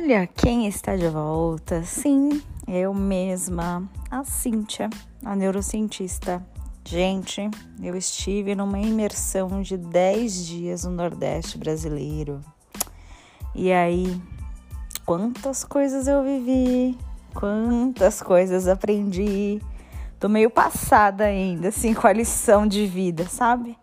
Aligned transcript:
Olha 0.00 0.28
quem 0.28 0.68
está 0.68 0.94
de 0.94 1.08
volta. 1.08 1.82
Sim, 1.82 2.40
eu 2.68 2.94
mesma, 2.94 3.82
a 4.08 4.22
Cíntia, 4.22 4.88
a 5.24 5.34
neurocientista. 5.34 6.40
Gente, 6.84 7.50
eu 7.82 7.96
estive 7.96 8.54
numa 8.54 8.78
imersão 8.78 9.60
de 9.60 9.76
10 9.76 10.46
dias 10.46 10.84
no 10.84 10.92
Nordeste 10.92 11.58
brasileiro. 11.58 12.40
E 13.56 13.72
aí, 13.72 14.22
quantas 15.04 15.64
coisas 15.64 16.06
eu 16.06 16.22
vivi, 16.22 16.96
quantas 17.34 18.22
coisas 18.22 18.68
aprendi. 18.68 19.60
Tô 20.20 20.28
meio 20.28 20.48
passada 20.48 21.24
ainda, 21.24 21.70
assim, 21.70 21.92
com 21.92 22.06
a 22.06 22.12
lição 22.12 22.68
de 22.68 22.86
vida, 22.86 23.26
sabe? 23.28 23.76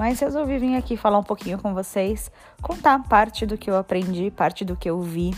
mas 0.00 0.18
resolvi 0.18 0.56
vir 0.56 0.76
aqui 0.76 0.96
falar 0.96 1.18
um 1.18 1.22
pouquinho 1.22 1.58
com 1.58 1.74
vocês, 1.74 2.32
contar 2.62 3.02
parte 3.02 3.44
do 3.44 3.58
que 3.58 3.68
eu 3.68 3.76
aprendi, 3.76 4.30
parte 4.30 4.64
do 4.64 4.74
que 4.74 4.88
eu 4.88 5.02
vi, 5.02 5.34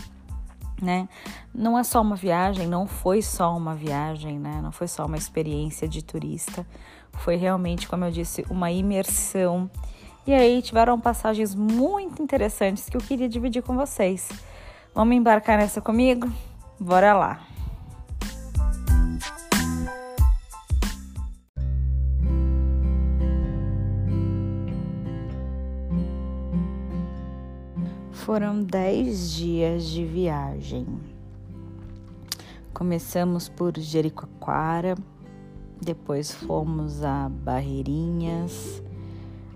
né? 0.81 1.07
Não 1.53 1.77
é 1.77 1.83
só 1.83 2.01
uma 2.01 2.15
viagem, 2.15 2.67
não 2.67 2.87
foi 2.87 3.21
só 3.21 3.55
uma 3.55 3.75
viagem, 3.75 4.39
né? 4.39 4.59
Não 4.61 4.71
foi 4.71 4.87
só 4.87 5.05
uma 5.05 5.17
experiência 5.17 5.87
de 5.87 6.03
turista, 6.03 6.65
foi 7.13 7.35
realmente, 7.35 7.87
como 7.87 8.05
eu 8.05 8.11
disse, 8.11 8.45
uma 8.49 8.71
imersão. 8.71 9.69
E 10.25 10.33
aí 10.33 10.61
tiveram 10.61 10.99
passagens 10.99 11.53
muito 11.53 12.21
interessantes 12.21 12.89
que 12.89 12.97
eu 12.97 13.01
queria 13.01 13.29
dividir 13.29 13.61
com 13.61 13.75
vocês. 13.75 14.29
Vamos 14.95 15.15
embarcar 15.15 15.57
nessa 15.57 15.81
comigo? 15.81 16.31
Bora 16.79 17.13
lá! 17.13 17.52
Foram 28.33 28.63
dez 28.63 29.33
dias 29.33 29.85
de 29.85 30.03
viagem. 30.03 30.87
Começamos 32.73 33.47
por 33.47 33.77
Jericoacoara, 33.77 34.95
depois 35.79 36.31
fomos 36.31 37.03
a 37.03 37.29
Barreirinhas, 37.29 38.81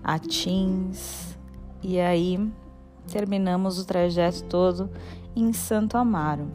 a 0.04 0.16
Tins 0.16 1.36
e 1.82 1.98
aí 1.98 2.38
terminamos 3.10 3.80
o 3.80 3.84
trajeto 3.84 4.44
todo 4.44 4.88
em 5.34 5.52
Santo 5.52 5.96
Amaro. 5.96 6.48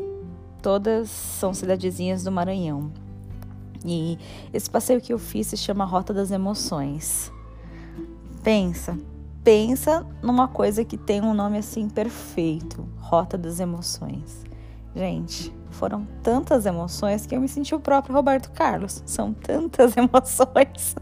Todas 0.62 1.10
são 1.10 1.54
cidadezinhas 1.54 2.24
do 2.24 2.32
Maranhão. 2.32 2.90
E 3.86 4.18
esse 4.54 4.70
passeio 4.70 5.02
que 5.02 5.12
eu 5.12 5.20
fiz 5.20 5.48
se 5.48 5.58
chama 5.58 5.84
Rota 5.84 6.14
das 6.14 6.32
Emoções. 6.32 7.30
Pensa, 8.42 8.98
pensa 9.44 10.06
numa 10.22 10.48
coisa 10.48 10.86
que 10.86 10.98
tem 10.98 11.22
um 11.22 11.34
nome 11.34 11.58
assim 11.58 11.90
perfeito, 11.90 12.88
Rota 12.98 13.38
das 13.38 13.60
Emoções. 13.60 14.44
Gente, 14.96 15.54
foram 15.72 16.08
tantas 16.22 16.66
emoções 16.66 17.26
que 17.26 17.36
eu 17.36 17.42
me 17.42 17.48
senti 17.48 17.76
o 17.76 17.80
próprio 17.80 18.16
Roberto 18.16 18.52
Carlos. 18.52 19.04
São 19.06 19.34
tantas 19.34 19.96
emoções. 19.98 20.96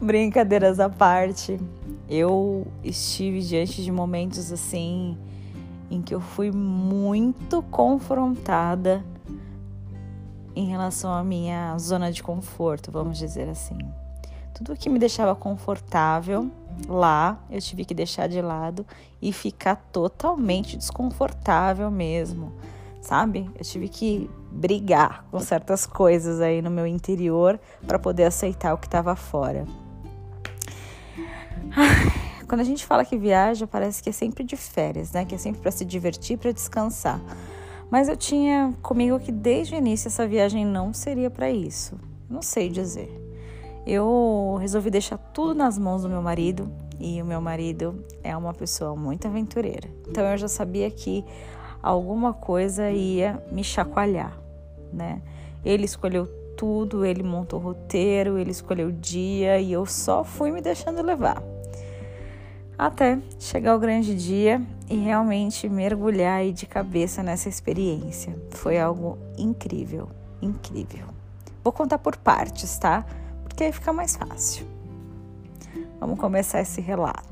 Brincadeiras 0.00 0.80
à 0.80 0.88
parte, 0.88 1.60
eu 2.08 2.66
estive 2.82 3.40
diante 3.40 3.84
de 3.84 3.92
momentos 3.92 4.50
assim 4.50 5.16
em 5.90 6.02
que 6.02 6.14
eu 6.14 6.20
fui 6.20 6.50
muito 6.50 7.62
confrontada 7.64 9.04
em 10.56 10.66
relação 10.66 11.12
à 11.12 11.22
minha 11.22 11.76
zona 11.78 12.10
de 12.10 12.22
conforto, 12.22 12.90
vamos 12.90 13.18
dizer 13.18 13.48
assim. 13.48 13.78
Tudo 14.54 14.76
que 14.76 14.88
me 14.88 14.98
deixava 14.98 15.34
confortável 15.34 16.50
lá, 16.88 17.38
eu 17.50 17.60
tive 17.60 17.84
que 17.84 17.94
deixar 17.94 18.28
de 18.28 18.40
lado 18.40 18.86
e 19.20 19.32
ficar 19.32 19.76
totalmente 19.76 20.76
desconfortável 20.76 21.90
mesmo, 21.90 22.52
sabe? 23.00 23.50
Eu 23.58 23.64
tive 23.64 23.88
que 23.88 24.30
brigar 24.50 25.24
com 25.30 25.40
certas 25.40 25.86
coisas 25.86 26.40
aí 26.40 26.60
no 26.62 26.70
meu 26.70 26.86
interior 26.86 27.58
para 27.86 27.98
poder 27.98 28.24
aceitar 28.24 28.74
o 28.74 28.78
que 28.78 28.86
estava 28.86 29.16
fora. 29.16 29.66
Quando 32.46 32.60
a 32.60 32.64
gente 32.64 32.84
fala 32.84 33.04
que 33.04 33.16
viaja, 33.16 33.66
parece 33.66 34.02
que 34.02 34.10
é 34.10 34.12
sempre 34.12 34.44
de 34.44 34.56
férias, 34.56 35.12
né? 35.12 35.24
Que 35.24 35.34
é 35.34 35.38
sempre 35.38 35.60
para 35.60 35.70
se 35.70 35.84
divertir, 35.84 36.38
para 36.38 36.52
descansar. 36.52 37.20
Mas 37.90 38.08
eu 38.08 38.16
tinha 38.16 38.74
comigo 38.82 39.18
que 39.18 39.32
desde 39.32 39.74
o 39.74 39.78
início 39.78 40.08
essa 40.08 40.26
viagem 40.26 40.64
não 40.64 40.92
seria 40.92 41.30
para 41.30 41.50
isso. 41.50 41.98
Não 42.28 42.42
sei 42.42 42.68
dizer 42.68 43.23
eu 43.86 44.56
resolvi 44.60 44.90
deixar 44.90 45.18
tudo 45.18 45.54
nas 45.54 45.78
mãos 45.78 46.02
do 46.02 46.08
meu 46.08 46.22
marido 46.22 46.70
e 46.98 47.20
o 47.20 47.24
meu 47.24 47.40
marido 47.40 48.04
é 48.22 48.36
uma 48.36 48.54
pessoa 48.54 48.96
muito 48.96 49.26
aventureira. 49.26 49.88
Então 50.08 50.24
eu 50.24 50.38
já 50.38 50.48
sabia 50.48 50.90
que 50.90 51.24
alguma 51.82 52.32
coisa 52.32 52.90
ia 52.90 53.42
me 53.52 53.62
chacoalhar, 53.62 54.38
né? 54.92 55.20
Ele 55.64 55.84
escolheu 55.84 56.26
tudo, 56.56 57.04
ele 57.04 57.22
montou 57.22 57.60
o 57.60 57.62
roteiro, 57.62 58.38
ele 58.38 58.50
escolheu 58.50 58.88
o 58.88 58.92
dia 58.92 59.60
e 59.60 59.72
eu 59.72 59.84
só 59.84 60.24
fui 60.24 60.50
me 60.50 60.60
deixando 60.60 61.02
levar. 61.02 61.42
Até 62.76 63.18
chegar 63.38 63.76
o 63.76 63.78
grande 63.78 64.14
dia 64.14 64.60
e 64.88 64.96
realmente 64.96 65.68
mergulhar 65.68 66.38
aí 66.38 66.52
de 66.52 66.66
cabeça 66.66 67.22
nessa 67.22 67.48
experiência. 67.48 68.36
Foi 68.50 68.78
algo 68.78 69.18
incrível, 69.38 70.08
incrível. 70.42 71.06
Vou 71.62 71.72
contar 71.72 71.98
por 71.98 72.16
partes, 72.16 72.76
tá? 72.78 73.06
Porque 73.54 73.62
aí 73.64 73.72
fica 73.72 73.92
mais 73.92 74.16
fácil. 74.16 74.66
Vamos 76.00 76.18
começar 76.18 76.60
esse 76.60 76.80
relato. 76.80 77.24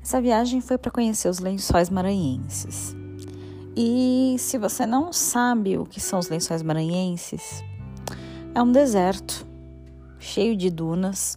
Essa 0.00 0.20
viagem 0.20 0.60
foi 0.60 0.78
para 0.78 0.92
conhecer 0.92 1.28
os 1.28 1.40
lençóis 1.40 1.90
maranhenses. 1.90 2.94
E 3.76 4.36
se 4.38 4.56
você 4.56 4.86
não 4.86 5.12
sabe 5.12 5.76
o 5.76 5.84
que 5.84 6.00
são 6.00 6.20
os 6.20 6.28
lençóis 6.28 6.62
maranhenses, 6.62 7.64
é 8.54 8.62
um 8.62 8.70
deserto 8.70 9.44
cheio 10.20 10.56
de 10.56 10.70
dunas, 10.70 11.36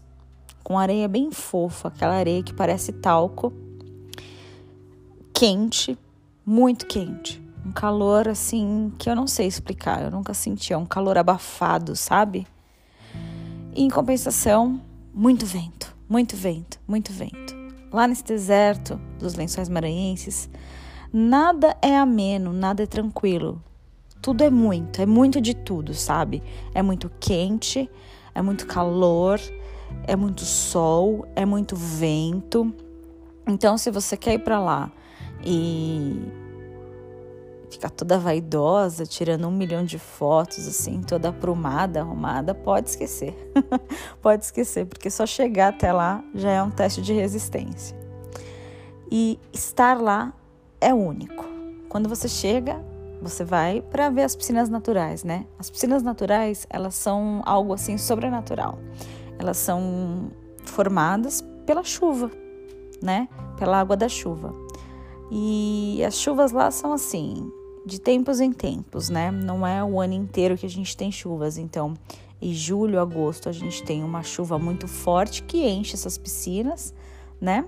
com 0.67 0.77
areia 0.77 1.07
bem 1.07 1.31
fofa, 1.31 1.87
aquela 1.87 2.15
areia 2.15 2.43
que 2.43 2.53
parece 2.53 2.91
talco, 2.91 3.53
quente, 5.33 5.97
muito 6.45 6.85
quente. 6.85 7.41
Um 7.65 7.71
calor 7.71 8.27
assim 8.27 8.91
que 8.99 9.09
eu 9.09 9.15
não 9.15 9.27
sei 9.27 9.47
explicar, 9.47 10.03
eu 10.03 10.11
nunca 10.11 10.33
senti, 10.33 10.73
é 10.73 10.77
um 10.77 10.85
calor 10.85 11.17
abafado, 11.17 11.95
sabe? 11.95 12.45
E, 13.73 13.81
em 13.81 13.89
compensação, 13.89 14.81
muito 15.13 15.45
vento, 15.45 15.95
muito 16.09 16.35
vento, 16.35 16.77
muito 16.85 17.13
vento. 17.13 17.55
Lá 17.89 18.05
nesse 18.05 18.25
deserto 18.25 18.99
dos 19.17 19.35
lençóis 19.35 19.69
maranhenses, 19.69 20.49
nada 21.13 21.77
é 21.81 21.97
ameno, 21.97 22.51
nada 22.51 22.83
é 22.83 22.85
tranquilo. 22.85 23.63
Tudo 24.21 24.43
é 24.43 24.49
muito, 24.49 25.01
é 25.01 25.05
muito 25.05 25.39
de 25.39 25.53
tudo, 25.53 25.93
sabe? 25.93 26.43
É 26.73 26.81
muito 26.81 27.09
quente, 27.21 27.89
é 28.35 28.41
muito 28.41 28.67
calor, 28.67 29.39
é 30.07 30.15
muito 30.15 30.45
sol, 30.45 31.27
é 31.35 31.45
muito 31.45 31.75
vento. 31.75 32.73
Então, 33.45 33.77
se 33.77 33.91
você 33.91 34.15
quer 34.15 34.35
ir 34.35 34.39
para 34.39 34.59
lá 34.59 34.91
e 35.43 36.21
ficar 37.69 37.89
toda 37.89 38.17
vaidosa, 38.17 39.05
tirando 39.05 39.47
um 39.47 39.51
milhão 39.51 39.83
de 39.83 39.99
fotos, 39.99 40.67
assim, 40.67 41.01
toda 41.01 41.29
aprumada, 41.29 42.01
arrumada, 42.01 42.55
pode 42.55 42.89
esquecer. 42.89 43.35
pode 44.21 44.45
esquecer, 44.45 44.85
porque 44.85 45.09
só 45.09 45.25
chegar 45.25 45.69
até 45.69 45.91
lá 45.91 46.23
já 46.33 46.51
é 46.51 46.63
um 46.63 46.71
teste 46.71 47.01
de 47.01 47.13
resistência. 47.13 47.95
E 49.11 49.39
estar 49.53 50.01
lá 50.01 50.33
é 50.79 50.93
único. 50.93 51.45
Quando 51.89 52.09
você 52.09 52.27
chega, 52.27 52.83
você 53.21 53.43
vai 53.43 53.81
para 53.81 54.09
ver 54.09 54.23
as 54.23 54.35
piscinas 54.35 54.69
naturais, 54.69 55.23
né? 55.23 55.45
As 55.57 55.69
piscinas 55.69 56.03
naturais, 56.03 56.65
elas 56.69 56.95
são 56.95 57.41
algo 57.45 57.73
assim 57.73 57.97
sobrenatural 57.97 58.79
elas 59.39 59.57
são 59.57 60.31
formadas 60.63 61.43
pela 61.65 61.83
chuva, 61.83 62.31
né? 63.01 63.27
Pela 63.57 63.79
água 63.79 63.95
da 63.95 64.09
chuva. 64.09 64.53
E 65.31 66.01
as 66.05 66.15
chuvas 66.15 66.51
lá 66.51 66.71
são 66.71 66.93
assim, 66.93 67.51
de 67.85 67.99
tempos 67.99 68.39
em 68.39 68.51
tempos, 68.51 69.09
né? 69.09 69.31
Não 69.31 69.65
é 69.65 69.83
o 69.83 69.99
ano 69.99 70.13
inteiro 70.13 70.57
que 70.57 70.65
a 70.65 70.69
gente 70.69 70.95
tem 70.95 71.11
chuvas. 71.11 71.57
Então, 71.57 71.93
em 72.41 72.53
julho, 72.53 72.99
agosto, 72.99 73.49
a 73.49 73.51
gente 73.51 73.83
tem 73.83 74.03
uma 74.03 74.23
chuva 74.23 74.59
muito 74.59 74.87
forte 74.87 75.43
que 75.43 75.67
enche 75.67 75.95
essas 75.95 76.17
piscinas, 76.17 76.93
né? 77.41 77.65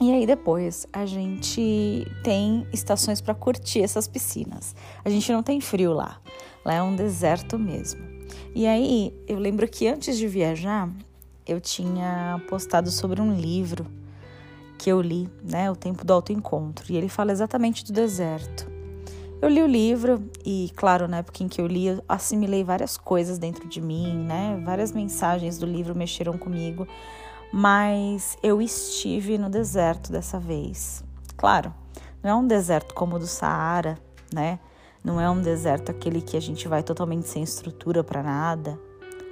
E 0.00 0.10
aí 0.10 0.26
depois 0.26 0.86
a 0.92 1.04
gente 1.04 2.06
tem 2.24 2.66
estações 2.72 3.20
para 3.20 3.34
curtir 3.34 3.82
essas 3.82 4.08
piscinas. 4.08 4.74
A 5.04 5.10
gente 5.10 5.30
não 5.30 5.42
tem 5.42 5.60
frio 5.60 5.92
lá. 5.92 6.18
Lá 6.64 6.74
é 6.74 6.82
um 6.82 6.96
deserto 6.96 7.58
mesmo. 7.58 8.19
E 8.54 8.66
aí, 8.66 9.14
eu 9.26 9.38
lembro 9.38 9.66
que 9.68 9.86
antes 9.86 10.18
de 10.18 10.26
viajar, 10.26 10.90
eu 11.46 11.60
tinha 11.60 12.40
postado 12.48 12.90
sobre 12.90 13.20
um 13.20 13.34
livro 13.34 13.86
que 14.78 14.90
eu 14.90 15.00
li, 15.00 15.28
né, 15.42 15.70
O 15.70 15.76
Tempo 15.76 16.04
do 16.04 16.12
Autoencontro, 16.12 16.86
e 16.90 16.96
ele 16.96 17.08
fala 17.08 17.32
exatamente 17.32 17.84
do 17.84 17.92
deserto. 17.92 18.70
Eu 19.42 19.48
li 19.48 19.62
o 19.62 19.66
livro 19.66 20.22
e, 20.44 20.70
claro, 20.76 21.08
na 21.08 21.18
época 21.18 21.42
em 21.42 21.48
que 21.48 21.60
eu 21.60 21.66
li, 21.66 21.86
eu 21.86 22.04
assimilei 22.08 22.62
várias 22.62 22.96
coisas 22.96 23.38
dentro 23.38 23.66
de 23.68 23.80
mim, 23.80 24.16
né? 24.18 24.60
Várias 24.64 24.92
mensagens 24.92 25.58
do 25.58 25.64
livro 25.64 25.96
mexeram 25.96 26.36
comigo, 26.36 26.86
mas 27.52 28.36
eu 28.42 28.60
estive 28.60 29.38
no 29.38 29.48
deserto 29.48 30.12
dessa 30.12 30.38
vez. 30.38 31.02
Claro, 31.36 31.74
não 32.22 32.30
é 32.30 32.34
um 32.34 32.46
deserto 32.46 32.94
como 32.94 33.16
o 33.16 33.18
do 33.18 33.26
Saara, 33.26 33.98
né? 34.32 34.58
Não 35.02 35.20
é 35.20 35.28
um 35.30 35.40
deserto 35.40 35.90
aquele 35.90 36.20
que 36.20 36.36
a 36.36 36.40
gente 36.40 36.68
vai 36.68 36.82
totalmente 36.82 37.28
sem 37.28 37.42
estrutura 37.42 38.04
para 38.04 38.22
nada. 38.22 38.78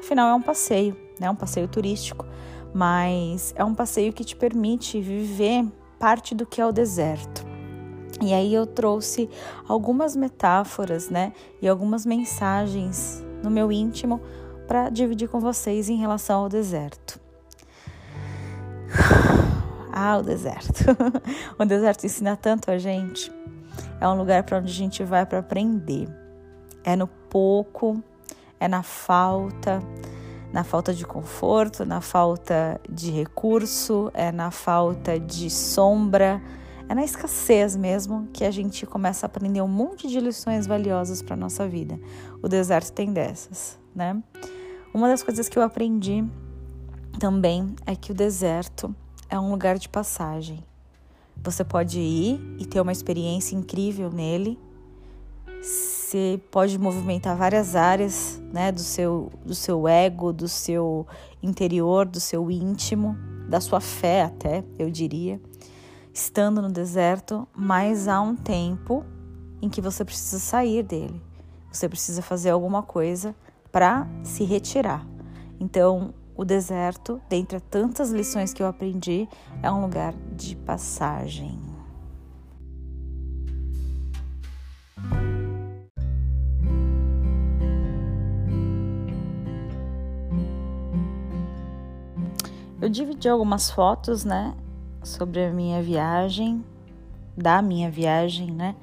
Afinal, 0.01 0.31
é 0.31 0.35
um 0.35 0.43
passeio, 0.43 0.97
né? 1.21 1.29
Um 1.31 1.37
passeio 1.37 1.69
turístico, 1.69 2.25
mas 2.73 3.53
é 3.57 3.65
um 3.65 3.75
passeio 3.75 4.13
que 4.13 4.25
te 4.25 4.35
permite 4.35 5.01
viver 5.01 5.67
parte 5.99 6.35
do 6.35 6.47
que 6.47 6.61
é 6.61 6.67
o 6.67 6.73
deserto. 6.73 7.47
E 8.21 8.33
aí 8.33 8.53
eu 8.53 8.67
trouxe 8.67 9.29
algumas 9.69 10.17
metáforas, 10.17 11.09
né, 11.09 11.33
e 11.63 11.69
algumas 11.69 12.05
mensagens 12.05 13.25
no 13.43 13.51
meu 13.51 13.71
íntimo 13.71 14.21
para 14.67 14.89
dividir 14.91 15.29
com 15.29 15.39
vocês 15.39 15.89
em 15.89 15.97
relação 15.97 16.43
ao 16.43 16.49
deserto. 16.49 17.21
Ah, 20.01 20.19
o 20.19 20.23
deserto. 20.23 20.85
o 21.59 21.65
deserto 21.65 22.07
ensina 22.07 22.37
tanto 22.37 22.71
a 22.71 22.79
gente. 22.79 23.33
É 24.01 24.09
um 24.09 24.17
lugar 24.17 24.43
para 24.45 24.59
onde 24.59 24.71
a 24.71 24.75
gente 24.75 25.03
vai 25.03 25.27
para 25.27 25.39
aprender. 25.39 26.09
É 26.85 26.95
no 26.95 27.07
pouco, 27.07 28.03
é 28.61 28.69
na 28.69 28.83
falta, 28.83 29.81
na 30.53 30.65
falta 30.65 30.95
de 30.95 31.05
conforto, 31.05 31.85
na 31.85 32.01
falta 32.01 32.81
de 32.89 33.11
recurso, 33.11 34.11
é 34.15 34.33
na 34.33 34.51
falta 34.51 35.19
de 35.19 35.51
sombra, 35.51 36.41
é 36.89 36.95
na 36.95 37.05
escassez 37.05 37.77
mesmo 37.77 38.29
que 38.33 38.45
a 38.45 38.51
gente 38.51 38.87
começa 38.87 39.27
a 39.27 39.29
aprender 39.29 39.61
um 39.61 39.69
monte 39.69 40.09
de 40.09 40.21
lições 40.21 40.67
valiosas 40.67 41.21
para 41.21 41.37
nossa 41.37 41.69
vida. 41.69 41.99
O 42.43 42.49
deserto 42.49 42.93
tem 42.93 43.13
dessas, 43.13 43.79
né? 43.95 44.23
Uma 44.95 45.09
das 45.09 45.23
coisas 45.23 45.49
que 45.49 45.59
eu 45.59 45.63
aprendi 45.63 46.25
também 47.19 47.75
é 47.85 47.95
que 47.95 48.13
o 48.13 48.15
deserto 48.15 48.95
é 49.29 49.39
um 49.39 49.51
lugar 49.51 49.79
de 49.79 49.89
passagem. 49.89 50.65
Você 51.43 51.65
pode 51.65 51.99
ir 51.99 52.41
e 52.59 52.67
ter 52.67 52.81
uma 52.81 52.93
experiência 52.93 53.55
incrível 53.55 54.11
nele. 54.11 54.59
Você 55.63 56.41
pode 56.51 56.79
movimentar 56.79 57.37
várias 57.37 57.75
áreas, 57.75 58.41
né, 58.53 58.71
do 58.73 58.81
seu 58.81 59.31
do 59.45 59.55
seu 59.55 59.89
ego, 59.89 60.33
do 60.33 60.49
seu 60.49 61.07
interior, 61.43 62.07
do 62.07 62.21
seu 62.21 62.51
íntimo, 62.51 63.17
da 63.49 63.61
sua 63.61 63.81
fé 63.81 64.23
até, 64.23 64.65
eu 64.79 64.91
diria 64.91 65.41
estando 66.19 66.61
no 66.61 66.69
deserto, 66.69 67.47
mas 67.55 68.09
há 68.09 68.21
um 68.21 68.35
tempo 68.35 69.05
em 69.63 69.69
que 69.69 69.81
você 69.81 70.05
precisa 70.05 70.41
sair 70.41 70.83
dele. 70.83 71.23
Você 71.71 71.89
precisa 71.89 72.21
fazer 72.23 72.51
alguma 72.51 72.83
coisa 72.83 73.35
para 73.71 74.09
se 74.25 74.43
retirar. 74.43 75.07
Então, 75.61 76.13
o 76.39 76.45
deserto, 76.45 77.21
dentre 77.29 77.59
tantas 77.59 78.13
lições 78.13 78.55
que 78.55 78.63
eu 78.63 78.69
aprendi, 78.69 79.29
é 79.61 79.69
um 79.73 79.81
lugar 79.81 80.15
de 80.37 80.55
passagem. 80.55 81.59
Eu 92.81 92.89
dividi 92.89 93.29
algumas 93.29 93.69
fotos, 93.73 94.25
né, 94.25 94.55
sobre 95.03 95.45
a 95.45 95.53
minha 95.53 95.83
viagem, 95.83 96.65
da 97.37 97.61
minha 97.61 97.91
viagem, 97.91 98.53
né? 98.53 98.77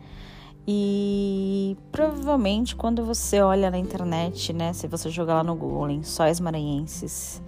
E 0.68 1.78
provavelmente 1.92 2.76
quando 2.76 3.06
você 3.06 3.40
olha 3.40 3.70
na 3.70 3.78
internet, 3.78 4.52
né, 4.52 4.74
se 4.74 4.88
você 4.88 5.10
jogar 5.10 5.36
lá 5.36 5.44
no 5.44 5.56
Google 5.56 5.86
lençóis 5.86 6.40
maranhenses, 6.40 7.42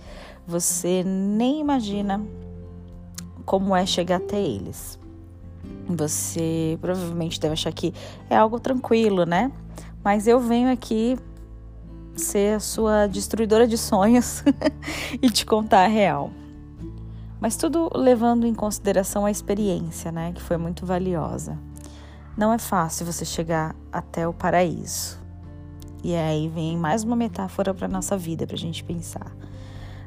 você 0.46 1.04
nem 1.04 1.60
imagina 1.60 2.24
como 3.46 3.75
é 3.75 3.86
chegar 3.86 4.18
até 4.18 4.40
eles. 4.40 5.00
Você 5.88 6.78
provavelmente 6.80 7.40
deve 7.40 7.54
achar 7.54 7.72
que 7.72 7.94
é 8.30 8.36
algo 8.36 8.60
tranquilo, 8.60 9.25
né? 9.25 9.52
Mas 10.04 10.28
eu 10.28 10.40
venho 10.40 10.72
aqui 10.72 11.18
ser 12.16 12.56
a 12.56 12.60
sua 12.60 13.08
destruidora 13.08 13.68
de 13.68 13.78
sonhos 13.78 14.44
e 15.22 15.30
te 15.30 15.46
contar 15.46 15.86
a 15.86 15.88
real. 15.88 16.31
Mas 17.40 17.56
tudo 17.56 17.90
levando 17.96 18.46
em 18.46 18.54
consideração 18.54 19.25
a 19.25 19.31
experiência, 19.31 20.12
né, 20.12 20.31
que 20.34 20.42
foi 20.42 20.58
muito 20.58 20.86
valiosa. 20.86 21.58
Não 22.38 22.54
é 22.54 22.60
fácil 22.60 23.04
você 23.04 23.25
chegar 23.25 23.75
até 23.92 24.28
o 24.28 24.31
paraíso. 24.31 25.18
E 26.04 26.16
aí 26.16 26.48
vem 26.48 26.78
mais 26.78 27.04
uma 27.04 27.16
metáfora 27.16 27.74
para 27.74 27.88
nossa 27.88 28.16
vida 28.16 28.45
para 28.45 28.56
a 28.56 28.60
gente 28.60 28.84
pensar. 28.84 29.36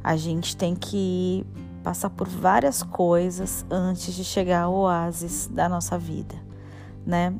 A 0.02 0.16
gente 0.16 0.56
tem 0.56 0.76
que 0.76 1.44
passar 1.82 2.08
por 2.08 2.28
várias 2.28 2.84
coisas 2.84 3.66
antes 3.68 4.14
de 4.14 4.22
chegar 4.22 4.62
ao 4.62 4.74
oásis 4.74 5.48
da 5.48 5.68
nossa 5.68 5.98
vida, 5.98 6.36
né? 7.04 7.34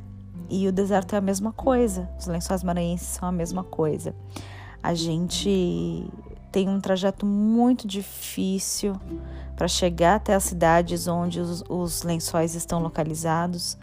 E 0.49 0.67
o 0.67 0.73
deserto 0.73 1.15
é 1.15 1.19
a 1.19 1.21
mesma 1.21 1.53
coisa, 1.53 2.09
os 2.19 2.27
lençóis 2.27 2.61
maranhenses 2.61 3.07
são 3.07 3.29
a 3.29 3.31
mesma 3.31 3.63
coisa. 3.63 4.13
A 4.83 4.93
gente 4.93 6.05
tem 6.51 6.67
um 6.67 6.81
trajeto 6.81 7.25
muito 7.25 7.87
difícil 7.87 8.99
para 9.55 9.69
chegar 9.69 10.15
até 10.15 10.35
as 10.35 10.43
cidades 10.43 11.07
onde 11.07 11.39
os, 11.39 11.63
os 11.69 12.03
lençóis 12.03 12.55
estão 12.55 12.81
localizados. 12.81 13.77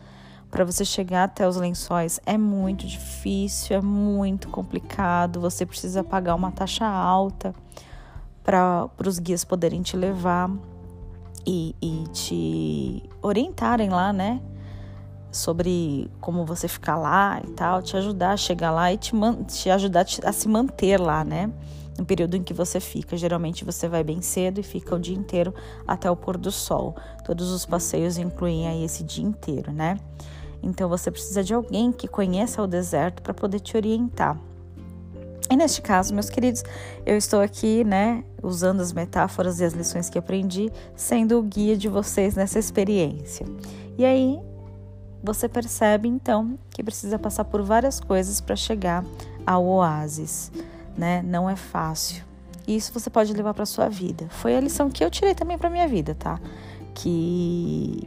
Para 0.51 0.65
você 0.65 0.85
chegar 0.85 1.25
até 1.25 1.47
os 1.47 1.57
lençóis 1.57 2.19
é 2.25 2.39
muito 2.39 2.87
difícil, 2.87 3.77
é 3.77 3.81
muito 3.81 4.49
complicado. 4.49 5.41
Você 5.41 5.67
precisa 5.67 6.03
pagar 6.03 6.35
uma 6.35 6.51
taxa 6.51 6.87
alta 6.87 7.55
para 8.43 8.89
os 9.07 9.19
guias 9.19 9.45
poderem 9.45 9.83
te 9.83 9.97
levar 9.97 10.51
e, 11.47 11.77
e 11.83 12.05
te 12.13 13.03
orientarem 13.21 13.91
lá, 13.91 14.13
né? 14.13 14.41
Sobre 15.31 16.11
como 16.21 16.47
você 16.47 16.67
ficar 16.67 16.97
lá 16.97 17.41
e 17.45 17.51
tal, 17.51 17.83
te 17.83 17.97
ajudar 17.97 18.33
a 18.33 18.37
chegar 18.37 18.71
lá 18.71 18.91
e 18.91 18.97
te, 18.97 19.13
te 19.47 19.69
ajudar 19.69 20.07
a 20.25 20.33
se 20.33 20.49
manter 20.49 20.99
lá, 20.99 21.23
né? 21.23 21.53
no 21.99 22.07
período 22.07 22.37
em 22.37 22.43
que 22.43 22.55
você 22.55 22.79
fica. 22.79 23.17
Geralmente 23.17 23.65
você 23.65 23.89
vai 23.89 24.05
bem 24.05 24.23
cedo 24.23 24.61
e 24.61 24.63
fica 24.63 24.95
o 24.95 25.01
dia 25.01 25.17
inteiro 25.17 25.53
até 25.87 26.09
o 26.09 26.17
pôr 26.17 26.39
do 26.39 26.53
sol. 26.53 26.97
Todos 27.25 27.51
os 27.51 27.67
passeios 27.67 28.17
incluem 28.17 28.69
aí 28.69 28.85
esse 28.85 29.03
dia 29.03 29.25
inteiro, 29.25 29.73
né? 29.73 29.99
Então 30.63 30.89
você 30.89 31.11
precisa 31.11 31.43
de 31.43 31.55
alguém 31.55 31.93
que 31.93 32.09
conheça 32.09 32.63
o 32.63 32.67
deserto 32.67 33.23
para 33.23 33.35
poder 33.35 33.61
te 33.61 33.77
orientar. 33.77 34.39
E 35.51 35.57
neste 35.57 35.81
caso, 35.81 36.13
meus 36.13 36.29
queridos, 36.29 36.63
eu 37.07 37.17
estou 37.17 37.41
aqui, 37.41 37.83
né, 37.83 38.23
usando 38.43 38.81
as 38.81 38.93
metáforas 38.93 39.61
e 39.61 39.65
as 39.65 39.73
lições 39.73 40.11
que 40.11 40.19
aprendi, 40.19 40.71
sendo 40.95 41.39
o 41.39 41.43
guia 41.43 41.77
de 41.77 41.89
vocês 41.89 42.35
nessa 42.35 42.59
experiência. 42.59 43.47
E 43.97 44.05
aí, 44.05 44.39
você 45.25 45.49
percebe 45.49 46.07
então 46.07 46.59
que 46.71 46.83
precisa 46.83 47.19
passar 47.19 47.45
por 47.45 47.63
várias 47.63 47.99
coisas 47.99 48.41
para 48.41 48.55
chegar 48.57 49.03
ao 49.47 49.65
oásis 49.65 50.53
né? 50.99 51.23
Não 51.25 51.49
é 51.49 51.55
fácil. 51.55 52.25
E 52.67 52.77
isso 52.77 52.93
você 52.93 53.09
pode 53.09 53.33
levar 53.33 53.55
para 53.55 53.65
sua 53.65 53.89
vida. 53.89 54.27
Foi 54.29 54.57
a 54.57 54.61
lição 54.61 54.91
que 54.91 55.03
eu 55.03 55.11
tirei 55.11 55.35
também 55.35 55.57
para 55.57 55.71
minha 55.71 55.87
vida, 55.87 56.15
tá? 56.15 56.39
Que 56.93 58.07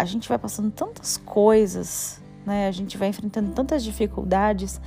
a 0.00 0.04
gente 0.04 0.28
vai 0.28 0.38
passando 0.38 0.70
tantas 0.70 1.18
coisas, 1.18 2.22
né? 2.46 2.68
A 2.68 2.70
gente 2.70 2.96
vai 2.96 3.08
enfrentando 3.08 3.52
tantas 3.52 3.84
dificuldades, 3.84 4.80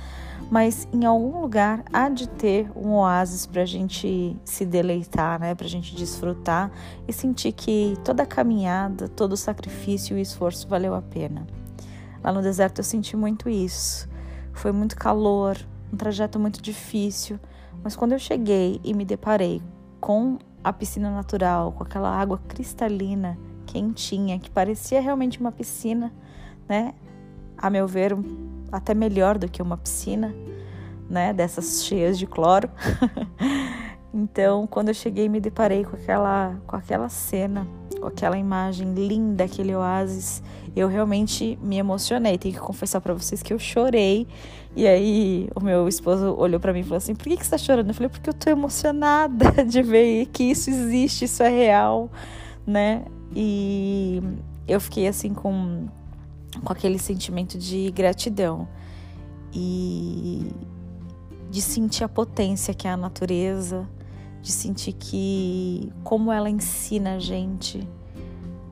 mas 0.50 0.88
em 0.92 1.04
algum 1.04 1.40
lugar 1.40 1.84
há 1.92 2.08
de 2.08 2.28
ter 2.28 2.68
um 2.76 2.90
oásis 2.94 3.46
para 3.46 3.62
a 3.62 3.66
gente 3.66 4.36
se 4.44 4.66
deleitar, 4.66 5.38
né? 5.38 5.54
Para 5.54 5.66
a 5.66 5.70
gente 5.70 5.94
desfrutar 5.94 6.70
e 7.06 7.12
sentir 7.12 7.52
que 7.52 7.96
toda 8.04 8.24
a 8.24 8.26
caminhada, 8.26 9.08
todo 9.08 9.34
o 9.34 9.36
sacrifício 9.36 10.18
e 10.18 10.20
esforço 10.20 10.66
valeu 10.68 10.94
a 10.94 11.02
pena. 11.02 11.46
Lá 12.22 12.32
no 12.32 12.42
deserto 12.42 12.80
eu 12.80 12.84
senti 12.84 13.16
muito 13.16 13.48
isso. 13.48 14.08
Foi 14.52 14.72
muito 14.72 14.96
calor, 14.96 15.56
um 15.92 15.96
trajeto 15.96 16.40
muito 16.40 16.60
difícil, 16.60 17.38
mas 17.82 17.94
quando 17.94 18.12
eu 18.12 18.18
cheguei 18.18 18.80
e 18.82 18.92
me 18.92 19.04
deparei 19.04 19.62
com 20.00 20.38
a 20.62 20.72
piscina 20.72 21.10
natural, 21.10 21.72
com 21.72 21.84
aquela 21.84 22.10
água 22.10 22.38
cristalina, 22.48 23.38
quentinha, 23.74 24.38
que 24.38 24.48
parecia 24.48 25.00
realmente 25.00 25.40
uma 25.40 25.50
piscina, 25.50 26.12
né? 26.68 26.94
A 27.58 27.68
meu 27.68 27.88
ver, 27.88 28.16
até 28.70 28.94
melhor 28.94 29.36
do 29.36 29.48
que 29.48 29.60
uma 29.60 29.76
piscina, 29.76 30.32
né? 31.10 31.32
Dessas 31.32 31.84
cheias 31.84 32.16
de 32.16 32.26
cloro. 32.26 32.70
então, 34.14 34.64
quando 34.68 34.88
eu 34.88 34.94
cheguei, 34.94 35.28
me 35.28 35.40
deparei 35.40 35.84
com 35.84 35.96
aquela, 35.96 36.56
com 36.68 36.76
aquela 36.76 37.08
cena, 37.08 37.66
com 38.00 38.06
aquela 38.06 38.38
imagem 38.38 38.94
linda, 38.94 39.42
aquele 39.42 39.74
oásis, 39.74 40.40
eu 40.76 40.86
realmente 40.86 41.58
me 41.60 41.76
emocionei. 41.76 42.38
Tenho 42.38 42.54
que 42.54 42.60
confessar 42.60 43.00
para 43.00 43.12
vocês 43.12 43.42
que 43.42 43.52
eu 43.52 43.58
chorei 43.58 44.28
e 44.76 44.86
aí 44.86 45.48
o 45.54 45.60
meu 45.60 45.88
esposo 45.88 46.32
olhou 46.36 46.60
para 46.60 46.72
mim 46.72 46.80
e 46.80 46.84
falou 46.84 46.98
assim: 46.98 47.14
"Por 47.14 47.24
que 47.24 47.36
que 47.36 47.44
você 47.44 47.50
tá 47.50 47.58
chorando?" 47.58 47.88
Eu 47.88 47.94
falei: 47.94 48.08
"Porque 48.08 48.30
eu 48.30 48.34
tô 48.34 48.50
emocionada 48.50 49.50
de 49.66 49.82
ver 49.82 50.26
que 50.26 50.44
isso 50.44 50.70
existe, 50.70 51.24
isso 51.24 51.42
é 51.42 51.48
real", 51.48 52.10
né? 52.66 53.04
E 53.34 54.22
eu 54.66 54.80
fiquei 54.80 55.08
assim 55.08 55.34
com 55.34 55.88
com 56.62 56.72
aquele 56.72 56.98
sentimento 56.98 57.58
de 57.58 57.90
gratidão. 57.90 58.68
e 59.52 60.50
de 61.50 61.62
sentir 61.62 62.02
a 62.02 62.08
potência 62.08 62.74
que 62.74 62.88
é 62.88 62.90
a 62.90 62.96
natureza, 62.96 63.88
de 64.42 64.50
sentir 64.50 64.92
que 64.92 65.92
como 66.02 66.32
ela 66.32 66.50
ensina 66.50 67.14
a 67.14 67.18
gente 67.20 67.88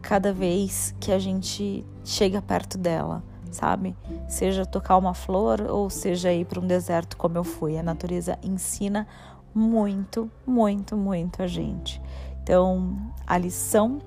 cada 0.00 0.32
vez 0.32 0.92
que 0.98 1.12
a 1.12 1.18
gente 1.20 1.86
chega 2.04 2.42
perto 2.42 2.76
dela, 2.76 3.22
sabe? 3.52 3.96
Seja 4.28 4.66
tocar 4.66 4.96
uma 4.96 5.14
flor 5.14 5.60
ou 5.70 5.88
seja 5.88 6.32
ir 6.32 6.44
para 6.44 6.58
um 6.58 6.66
deserto 6.66 7.16
como 7.16 7.38
eu 7.38 7.44
fui, 7.44 7.78
a 7.78 7.84
natureza 7.84 8.36
ensina 8.42 9.06
muito, 9.54 10.28
muito, 10.44 10.96
muito 10.96 11.40
a 11.40 11.46
gente. 11.46 12.02
Então, 12.42 12.96
a 13.24 13.38
lição 13.38 14.00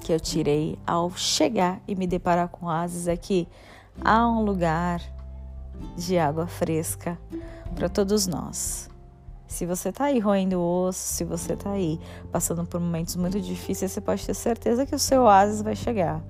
que 0.00 0.12
eu 0.12 0.20
tirei 0.20 0.78
ao 0.86 1.10
chegar 1.10 1.80
e 1.88 1.94
me 1.94 2.06
deparar 2.06 2.48
com 2.48 2.66
oásis 2.66 3.08
é 3.08 3.16
que 3.16 3.48
há 4.04 4.28
um 4.28 4.42
lugar 4.42 5.00
de 5.96 6.18
água 6.18 6.46
fresca 6.46 7.18
para 7.74 7.88
todos 7.88 8.26
nós. 8.26 8.88
Se 9.46 9.64
você 9.64 9.88
está 9.88 10.04
aí 10.04 10.18
roendo 10.18 10.58
o 10.58 10.86
osso, 10.86 10.98
se 10.98 11.24
você 11.24 11.54
está 11.54 11.70
aí 11.70 11.98
passando 12.30 12.66
por 12.66 12.78
momentos 12.78 13.16
muito 13.16 13.40
difíceis, 13.40 13.92
você 13.92 14.00
pode 14.00 14.24
ter 14.26 14.34
certeza 14.34 14.84
que 14.84 14.94
o 14.94 14.98
seu 14.98 15.22
oásis 15.22 15.62
vai 15.62 15.74
chegar. 15.74 16.22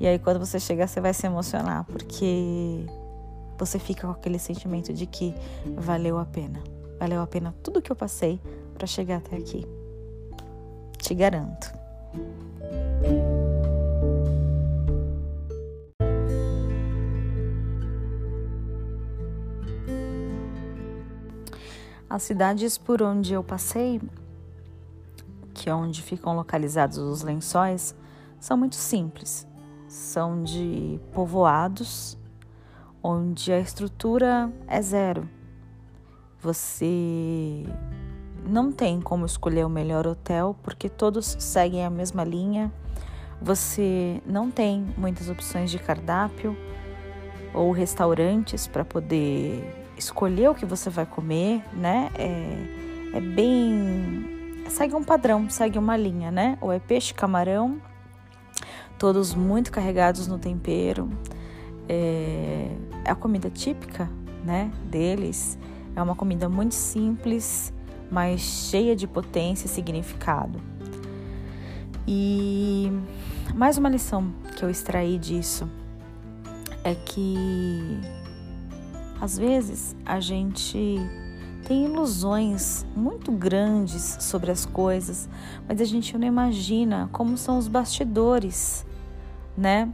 E 0.00 0.06
aí, 0.06 0.18
quando 0.18 0.40
você 0.40 0.58
chegar, 0.58 0.88
você 0.88 1.00
vai 1.00 1.14
se 1.14 1.26
emocionar, 1.26 1.84
porque 1.84 2.84
você 3.56 3.78
fica 3.78 4.06
com 4.06 4.12
aquele 4.12 4.38
sentimento 4.38 4.92
de 4.92 5.06
que 5.06 5.34
valeu 5.76 6.18
a 6.18 6.24
pena. 6.24 6.60
Valeu 6.98 7.20
a 7.20 7.26
pena 7.26 7.54
tudo 7.62 7.80
que 7.82 7.92
eu 7.92 7.96
passei 7.96 8.40
para 8.74 8.86
chegar 8.86 9.18
até 9.18 9.36
aqui. 9.36 9.66
Te 10.98 11.14
garanto. 11.14 11.72
As 22.10 22.22
cidades 22.22 22.78
por 22.78 23.02
onde 23.02 23.34
eu 23.34 23.44
passei, 23.44 24.00
que 25.52 25.68
é 25.68 25.74
onde 25.74 26.02
ficam 26.02 26.34
localizados 26.34 26.96
os 26.96 27.22
lençóis, 27.22 27.94
são 28.40 28.56
muito 28.56 28.76
simples. 28.76 29.46
São 29.86 30.42
de 30.42 30.98
povoados 31.12 32.18
onde 33.02 33.52
a 33.52 33.60
estrutura 33.60 34.52
é 34.66 34.80
zero. 34.80 35.28
Você 36.40 37.64
não 38.48 38.72
tem 38.72 39.00
como 39.00 39.26
escolher 39.26 39.64
o 39.64 39.68
melhor 39.68 40.06
hotel 40.06 40.56
porque 40.62 40.88
todos 40.88 41.36
seguem 41.38 41.84
a 41.84 41.90
mesma 41.90 42.24
linha. 42.24 42.72
Você 43.40 44.20
não 44.26 44.50
tem 44.50 44.86
muitas 44.96 45.28
opções 45.28 45.70
de 45.70 45.78
cardápio 45.78 46.56
ou 47.54 47.70
restaurantes 47.72 48.66
para 48.66 48.84
poder 48.84 49.86
escolher 49.96 50.48
o 50.48 50.54
que 50.54 50.64
você 50.64 50.88
vai 50.88 51.04
comer, 51.04 51.62
né? 51.72 52.10
É, 52.14 53.18
é 53.18 53.20
bem. 53.20 54.64
segue 54.68 54.94
um 54.94 55.04
padrão, 55.04 55.48
segue 55.50 55.78
uma 55.78 55.96
linha, 55.96 56.30
né? 56.30 56.56
Ou 56.60 56.72
é 56.72 56.78
peixe, 56.78 57.12
camarão, 57.12 57.80
todos 58.98 59.34
muito 59.34 59.70
carregados 59.70 60.26
no 60.26 60.38
tempero. 60.38 61.08
É, 61.88 62.70
é 63.04 63.10
a 63.10 63.14
comida 63.14 63.50
típica, 63.50 64.08
né? 64.44 64.70
Deles. 64.84 65.58
É 65.94 66.02
uma 66.02 66.14
comida 66.14 66.48
muito 66.48 66.74
simples, 66.74 67.72
mas 68.10 68.40
cheia 68.40 68.96
de 68.96 69.06
potência 69.06 69.66
e 69.66 69.68
significado. 69.68 70.60
E 72.06 72.90
mais 73.54 73.76
uma 73.76 73.88
lição 73.88 74.32
que 74.56 74.64
eu 74.64 74.70
extraí 74.70 75.18
disso 75.18 75.68
é 76.82 76.94
que 76.94 78.00
às 79.20 79.36
vezes 79.36 79.96
a 80.06 80.20
gente 80.20 80.96
tem 81.66 81.84
ilusões 81.84 82.86
muito 82.96 83.30
grandes 83.30 84.16
sobre 84.20 84.50
as 84.50 84.64
coisas, 84.64 85.28
mas 85.68 85.80
a 85.80 85.84
gente 85.84 86.16
não 86.16 86.26
imagina 86.26 87.10
como 87.12 87.36
são 87.36 87.58
os 87.58 87.68
bastidores, 87.68 88.86
né? 89.56 89.92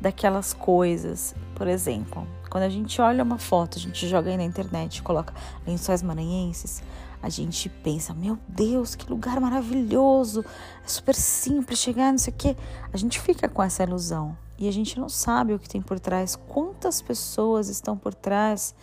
Daquelas 0.00 0.52
coisas. 0.52 1.34
Por 1.54 1.66
exemplo, 1.66 2.26
quando 2.50 2.64
a 2.64 2.68
gente 2.68 3.00
olha 3.00 3.22
uma 3.22 3.38
foto, 3.38 3.78
a 3.78 3.80
gente 3.80 4.06
joga 4.06 4.28
aí 4.28 4.36
na 4.36 4.44
internet, 4.44 5.02
coloca 5.02 5.32
lençóis 5.66 6.02
maranhenses, 6.02 6.82
a 7.24 7.30
gente 7.30 7.70
pensa, 7.70 8.12
meu 8.12 8.38
Deus, 8.46 8.94
que 8.94 9.08
lugar 9.08 9.40
maravilhoso, 9.40 10.44
é 10.84 10.86
super 10.86 11.14
simples 11.14 11.78
chegar, 11.78 12.12
não 12.12 12.18
sei 12.18 12.34
o 12.34 12.36
quê. 12.36 12.54
A 12.92 12.98
gente 12.98 13.18
fica 13.18 13.48
com 13.48 13.62
essa 13.62 13.82
ilusão 13.82 14.36
e 14.58 14.68
a 14.68 14.70
gente 14.70 15.00
não 15.00 15.08
sabe 15.08 15.54
o 15.54 15.58
que 15.58 15.66
tem 15.66 15.80
por 15.80 15.98
trás, 15.98 16.36
quantas 16.36 17.00
pessoas 17.00 17.70
estão 17.70 17.96
por 17.96 18.12
trás 18.12 18.74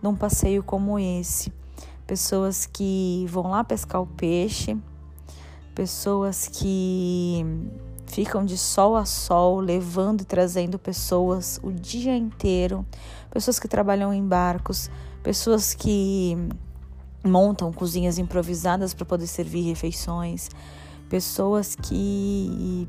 de 0.00 0.06
um 0.06 0.14
passeio 0.14 0.62
como 0.62 0.96
esse. 0.96 1.52
Pessoas 2.06 2.66
que 2.66 3.26
vão 3.28 3.50
lá 3.50 3.64
pescar 3.64 4.00
o 4.00 4.06
peixe, 4.06 4.78
pessoas 5.74 6.46
que 6.46 7.44
ficam 8.06 8.44
de 8.44 8.56
sol 8.56 8.94
a 8.94 9.04
sol, 9.04 9.58
levando 9.58 10.20
e 10.20 10.24
trazendo 10.24 10.78
pessoas 10.78 11.58
o 11.64 11.72
dia 11.72 12.16
inteiro, 12.16 12.86
pessoas 13.28 13.58
que 13.58 13.66
trabalham 13.66 14.14
em 14.14 14.24
barcos, 14.24 14.88
pessoas 15.20 15.74
que 15.74 16.36
montam 17.24 17.72
cozinhas 17.72 18.18
improvisadas 18.18 18.94
para 18.94 19.04
poder 19.04 19.26
servir 19.26 19.62
refeições, 19.62 20.48
pessoas 21.08 21.74
que 21.74 22.88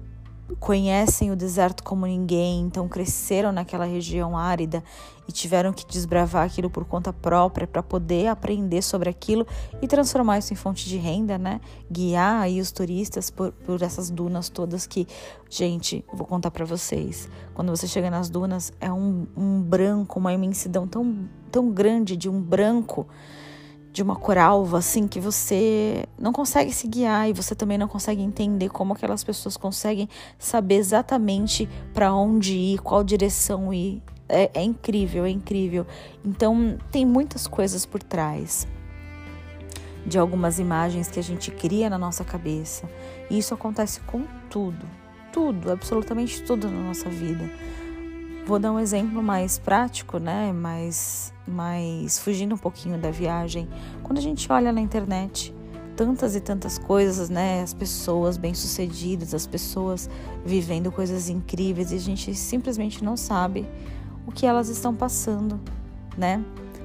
conhecem 0.60 1.32
o 1.32 1.36
deserto 1.36 1.84
como 1.84 2.06
ninguém, 2.06 2.62
então 2.62 2.88
cresceram 2.88 3.52
naquela 3.52 3.86
região 3.86 4.38
árida 4.38 4.84
e 5.28 5.32
tiveram 5.32 5.72
que 5.72 5.86
desbravar 5.86 6.46
aquilo 6.46 6.70
por 6.70 6.86
conta 6.86 7.14
própria 7.14 7.68
para 7.68 7.84
poder 7.84 8.28
aprender 8.28 8.82
sobre 8.82 9.10
aquilo 9.10 9.46
e 9.82 9.88
transformar 9.88 10.40
isso 10.40 10.54
em 10.54 10.56
fonte 10.56 10.88
de 10.88 10.98
renda, 10.98 11.38
né? 11.38 11.62
Guiar 11.92 12.42
aí 12.42 12.60
os 12.60 12.72
turistas 12.72 13.30
por, 13.30 13.52
por 13.52 13.82
essas 13.82 14.10
dunas 14.10 14.50
todas 14.50 14.88
que, 14.88 15.08
gente, 15.50 16.04
vou 16.12 16.26
contar 16.26 16.50
para 16.50 16.66
vocês. 16.66 17.30
Quando 17.54 17.70
você 17.70 17.88
chega 17.88 18.10
nas 18.10 18.30
dunas, 18.30 18.74
é 18.82 18.92
um, 18.92 19.28
um 19.38 19.62
branco, 19.62 20.18
uma 20.18 20.34
imensidão 20.34 20.88
tão, 20.88 21.30
tão 21.52 21.70
grande 21.70 22.18
de 22.18 22.28
um 22.28 22.42
branco 22.42 23.08
de 23.92 24.04
uma 24.04 24.16
coralva 24.16 24.78
assim 24.78 25.08
que 25.08 25.20
você 25.20 26.06
não 26.18 26.32
consegue 26.32 26.72
se 26.72 26.88
guiar 26.88 27.30
e 27.30 27.34
você 27.34 27.56
também 27.56 27.78
não 27.78 27.88
consegue 27.88 28.22
entender 28.22 28.70
como 28.70 28.94
aquelas 28.94 29.24
pessoas 29.24 29.58
conseguem 29.58 30.08
saber 30.38 30.76
exatamente 30.76 31.68
para 31.94 32.14
onde 32.14 32.56
ir, 32.56 32.80
qual 32.80 33.04
direção 33.04 33.74
ir. 33.74 34.02
É, 34.28 34.52
é 34.54 34.64
incrível, 34.64 35.26
é 35.26 35.30
incrível. 35.30 35.88
Então 36.24 36.78
tem 36.92 37.06
muitas 37.06 37.48
coisas 37.48 37.86
por 37.86 38.04
trás 38.04 38.68
de 40.06 40.18
algumas 40.18 40.60
imagens 40.60 41.10
que 41.10 41.20
a 41.20 41.24
gente 41.24 41.52
cria 41.52 41.90
na 41.90 41.98
nossa 41.98 42.24
cabeça. 42.24 42.90
E 43.30 43.38
isso 43.38 43.54
acontece 43.54 44.00
com 44.02 44.24
tudo, 44.50 44.86
tudo, 45.34 45.72
absolutamente 45.72 46.42
tudo 46.44 46.70
na 46.70 46.80
nossa 46.80 47.10
vida. 47.10 47.50
Vou 48.46 48.58
dar 48.58 48.72
um 48.72 48.80
exemplo 48.80 49.22
mais 49.22 49.60
prático, 49.60 50.18
né? 50.18 50.52
Mais, 50.52 51.34
mais 51.48 52.18
fugindo 52.18 52.56
um 52.56 52.58
pouquinho 52.58 52.98
da 52.98 53.12
viagem. 53.12 53.68
Quando 54.02 54.18
a 54.18 54.22
gente 54.22 54.52
olha 54.52 54.72
na 54.72 54.82
internet, 54.82 55.54
tantas 55.96 56.36
e 56.36 56.40
tantas 56.40 56.78
coisas, 56.78 57.30
né? 57.30 57.62
As 57.62 57.74
pessoas 57.74 58.38
bem-sucedidas, 58.38 59.34
as 59.34 59.46
pessoas 59.46 60.10
vivendo 60.46 60.92
coisas 60.92 61.30
incríveis 61.30 61.92
e 61.92 61.96
a 61.96 62.00
gente 62.00 62.34
simplesmente 62.34 63.04
não 63.04 63.18
sabe 63.18 63.68
o 64.26 64.32
que 64.32 64.46
elas 64.46 64.70
estão 64.70 64.96
passando, 64.96 65.60
né? 66.18 66.44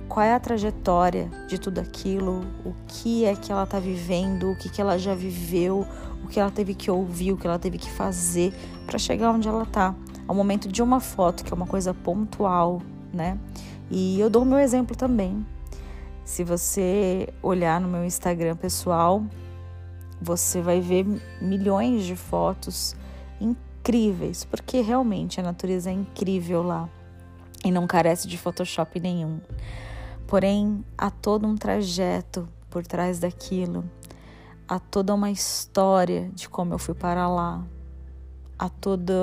Qual 0.08 0.24
é 0.24 0.34
a 0.34 0.40
trajetória 0.40 1.30
de 1.48 1.58
tudo 1.58 1.78
aquilo, 1.78 2.44
o 2.64 2.74
que 2.88 3.24
é 3.24 3.34
que 3.34 3.52
ela 3.52 3.64
está 3.64 3.78
vivendo, 3.78 4.50
o 4.50 4.56
que, 4.56 4.68
que 4.68 4.80
ela 4.80 4.98
já 4.98 5.14
viveu, 5.14 5.86
o 6.24 6.26
que 6.26 6.40
ela 6.40 6.50
teve 6.50 6.74
que 6.74 6.90
ouvir, 6.90 7.32
o 7.32 7.36
que 7.36 7.46
ela 7.46 7.58
teve 7.58 7.78
que 7.78 7.90
fazer 7.90 8.52
para 8.86 8.98
chegar 8.98 9.30
onde 9.30 9.46
ela 9.46 9.62
está 9.62 9.94
ao 10.26 10.34
momento 10.34 10.68
de 10.68 10.82
uma 10.82 11.00
foto, 11.00 11.44
que 11.44 11.52
é 11.52 11.56
uma 11.56 11.66
coisa 11.66 11.92
pontual, 11.92 12.80
né? 13.12 13.38
E 13.90 14.18
eu 14.18 14.30
dou 14.30 14.44
meu 14.44 14.58
exemplo 14.58 14.96
também. 14.96 15.46
Se 16.24 16.42
você 16.42 17.28
olhar 17.42 17.80
no 17.80 17.88
meu 17.88 18.04
Instagram 18.04 18.56
pessoal, 18.56 19.22
você 20.20 20.62
vai 20.62 20.80
ver 20.80 21.06
milhões 21.40 22.04
de 22.04 22.16
fotos 22.16 22.96
incríveis, 23.40 24.44
porque 24.44 24.80
realmente 24.80 25.38
a 25.38 25.42
natureza 25.42 25.90
é 25.90 25.92
incrível 25.92 26.62
lá 26.62 26.88
e 27.64 27.70
não 27.70 27.86
carece 27.86 28.26
de 28.26 28.38
Photoshop 28.38 28.98
nenhum. 28.98 29.38
Porém, 30.26 30.82
há 30.96 31.10
todo 31.10 31.46
um 31.46 31.56
trajeto 31.56 32.48
por 32.70 32.86
trás 32.86 33.18
daquilo, 33.18 33.84
há 34.66 34.78
toda 34.78 35.14
uma 35.14 35.30
história 35.30 36.30
de 36.34 36.48
como 36.48 36.72
eu 36.72 36.78
fui 36.78 36.94
para 36.94 37.28
lá, 37.28 37.62
há 38.58 38.68
toda 38.70 39.14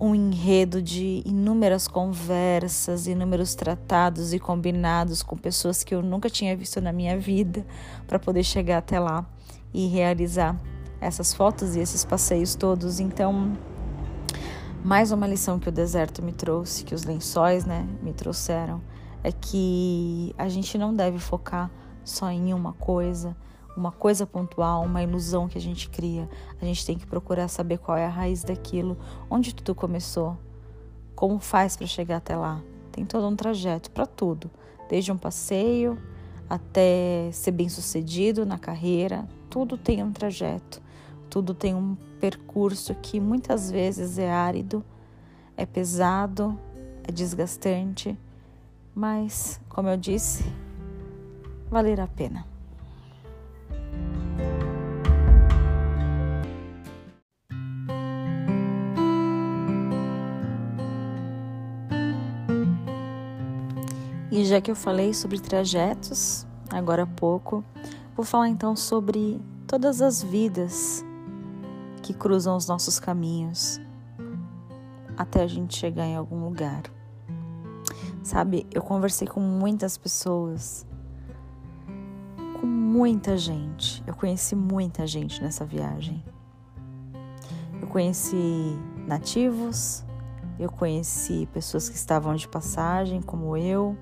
um 0.00 0.14
enredo 0.14 0.80
de 0.80 1.22
inúmeras 1.26 1.88
conversas, 1.88 3.06
inúmeros 3.06 3.54
tratados 3.54 4.32
e 4.32 4.38
combinados 4.38 5.22
com 5.22 5.36
pessoas 5.36 5.82
que 5.82 5.94
eu 5.94 6.02
nunca 6.02 6.30
tinha 6.30 6.56
visto 6.56 6.80
na 6.80 6.92
minha 6.92 7.18
vida 7.18 7.66
para 8.06 8.18
poder 8.18 8.44
chegar 8.44 8.78
até 8.78 9.00
lá 9.00 9.26
e 9.74 9.86
realizar 9.88 10.60
essas 11.00 11.34
fotos 11.34 11.76
e 11.76 11.80
esses 11.80 12.04
passeios 12.04 12.54
todos. 12.54 13.00
Então, 13.00 13.56
Mais 14.84 15.10
uma 15.10 15.26
lição 15.26 15.58
que 15.58 15.68
o 15.68 15.72
deserto 15.72 16.22
me 16.22 16.32
trouxe, 16.32 16.84
que 16.84 16.94
os 16.94 17.02
lençóis, 17.02 17.64
né, 17.64 17.86
me 18.00 18.12
trouxeram, 18.12 18.80
é 19.24 19.32
que 19.32 20.32
a 20.38 20.48
gente 20.48 20.78
não 20.78 20.94
deve 20.94 21.18
focar 21.18 21.70
só 22.04 22.30
em 22.30 22.54
uma 22.54 22.72
coisa, 22.72 23.36
uma 23.78 23.92
coisa 23.92 24.26
pontual, 24.26 24.84
uma 24.84 25.02
ilusão 25.02 25.48
que 25.48 25.56
a 25.56 25.60
gente 25.60 25.88
cria. 25.88 26.28
A 26.60 26.64
gente 26.64 26.84
tem 26.84 26.98
que 26.98 27.06
procurar 27.06 27.48
saber 27.48 27.78
qual 27.78 27.96
é 27.96 28.04
a 28.04 28.10
raiz 28.10 28.42
daquilo, 28.42 28.98
onde 29.30 29.54
tudo 29.54 29.74
começou, 29.74 30.36
como 31.14 31.38
faz 31.38 31.76
para 31.76 31.86
chegar 31.86 32.16
até 32.16 32.36
lá. 32.36 32.60
Tem 32.90 33.04
todo 33.04 33.26
um 33.28 33.36
trajeto 33.36 33.90
para 33.90 34.04
tudo, 34.04 34.50
desde 34.88 35.12
um 35.12 35.16
passeio 35.16 35.96
até 36.50 37.30
ser 37.32 37.52
bem-sucedido 37.52 38.44
na 38.44 38.58
carreira, 38.58 39.28
tudo 39.50 39.76
tem 39.76 40.02
um 40.02 40.12
trajeto, 40.12 40.80
tudo 41.28 41.54
tem 41.54 41.74
um 41.74 41.94
percurso 42.18 42.94
que 42.94 43.20
muitas 43.20 43.70
vezes 43.70 44.18
é 44.18 44.30
árido, 44.30 44.82
é 45.56 45.66
pesado, 45.66 46.58
é 47.04 47.12
desgastante, 47.12 48.18
mas, 48.94 49.60
como 49.68 49.88
eu 49.88 49.96
disse, 49.96 50.42
valer 51.70 52.00
a 52.00 52.06
pena. 52.06 52.57
E 64.38 64.44
já 64.44 64.60
que 64.60 64.70
eu 64.70 64.76
falei 64.76 65.12
sobre 65.12 65.40
trajetos, 65.40 66.46
agora 66.70 67.02
há 67.02 67.06
pouco, 67.08 67.64
vou 68.14 68.24
falar 68.24 68.48
então 68.48 68.76
sobre 68.76 69.40
todas 69.66 70.00
as 70.00 70.22
vidas 70.22 71.04
que 72.04 72.14
cruzam 72.14 72.56
os 72.56 72.68
nossos 72.68 73.00
caminhos 73.00 73.80
até 75.16 75.42
a 75.42 75.46
gente 75.48 75.76
chegar 75.76 76.06
em 76.06 76.14
algum 76.14 76.44
lugar. 76.44 76.84
Sabe, 78.22 78.64
eu 78.70 78.80
conversei 78.80 79.26
com 79.26 79.40
muitas 79.40 79.98
pessoas, 79.98 80.86
com 82.60 82.66
muita 82.68 83.36
gente. 83.36 84.04
Eu 84.06 84.14
conheci 84.14 84.54
muita 84.54 85.04
gente 85.04 85.42
nessa 85.42 85.64
viagem. 85.64 86.22
Eu 87.82 87.88
conheci 87.88 88.78
nativos, 89.04 90.04
eu 90.60 90.70
conheci 90.70 91.48
pessoas 91.52 91.88
que 91.88 91.96
estavam 91.96 92.36
de 92.36 92.46
passagem, 92.46 93.20
como 93.20 93.56
eu, 93.56 93.96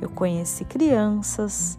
eu 0.00 0.08
conheci 0.08 0.64
crianças, 0.64 1.78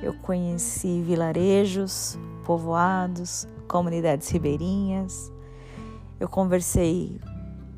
eu 0.00 0.14
conheci 0.14 1.02
vilarejos, 1.02 2.18
povoados, 2.44 3.48
comunidades 3.66 4.28
ribeirinhas. 4.28 5.32
Eu 6.20 6.28
conversei 6.28 7.20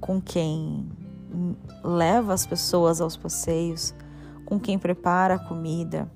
com 0.00 0.20
quem 0.20 0.88
leva 1.82 2.34
as 2.34 2.46
pessoas 2.46 3.00
aos 3.00 3.16
passeios, 3.16 3.94
com 4.44 4.58
quem 4.58 4.78
prepara 4.78 5.34
a 5.34 5.38
comida, 5.38 6.10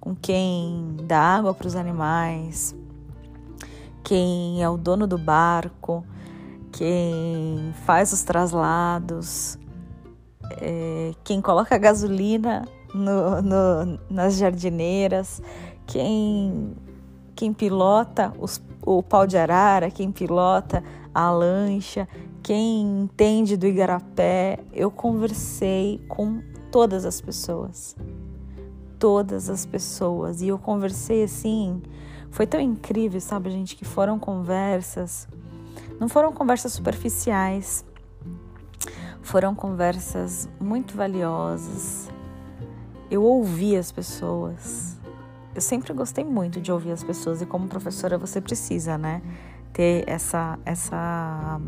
com 0.00 0.14
quem 0.14 0.96
dá 1.04 1.20
água 1.20 1.52
para 1.52 1.66
os 1.66 1.76
animais, 1.76 2.74
quem 4.02 4.62
é 4.62 4.68
o 4.68 4.76
dono 4.76 5.06
do 5.06 5.18
barco, 5.18 6.04
quem 6.72 7.74
faz 7.84 8.12
os 8.12 8.22
traslados, 8.22 9.58
é, 10.60 11.12
quem 11.22 11.40
coloca 11.42 11.76
gasolina 11.76 12.66
no, 12.94 13.42
no, 13.42 13.98
nas 14.08 14.36
jardineiras, 14.36 15.42
quem, 15.86 16.74
quem 17.34 17.52
pilota 17.52 18.32
os, 18.38 18.62
o 18.84 19.02
pau 19.02 19.26
de 19.26 19.36
arara, 19.36 19.90
quem 19.90 20.10
pilota 20.10 20.82
a 21.14 21.30
lancha, 21.30 22.08
quem 22.42 23.02
entende 23.02 23.56
do 23.56 23.66
igarapé. 23.66 24.58
Eu 24.72 24.90
conversei 24.90 26.00
com 26.08 26.42
todas 26.70 27.04
as 27.04 27.20
pessoas. 27.20 27.96
Todas 28.98 29.48
as 29.48 29.66
pessoas. 29.66 30.40
E 30.40 30.48
eu 30.48 30.58
conversei 30.58 31.24
assim. 31.24 31.82
Foi 32.30 32.46
tão 32.46 32.60
incrível, 32.60 33.20
sabe, 33.20 33.50
gente, 33.50 33.74
que 33.74 33.84
foram 33.84 34.18
conversas. 34.18 35.26
Não 35.98 36.08
foram 36.08 36.32
conversas 36.32 36.72
superficiais. 36.72 37.84
Foram 39.22 39.54
conversas 39.54 40.48
muito 40.58 40.96
valiosas, 40.96 42.08
eu 43.10 43.22
ouvi 43.24 43.76
as 43.76 43.90
pessoas. 43.90 44.96
Eu 45.54 45.60
sempre 45.60 45.92
gostei 45.92 46.24
muito 46.24 46.60
de 46.60 46.70
ouvir 46.70 46.92
as 46.92 47.02
pessoas 47.02 47.42
e 47.42 47.46
como 47.46 47.66
professora 47.66 48.16
você 48.16 48.40
precisa, 48.40 48.96
né, 48.96 49.20
ter 49.72 50.04
essa 50.08 50.58
essa 50.64 51.60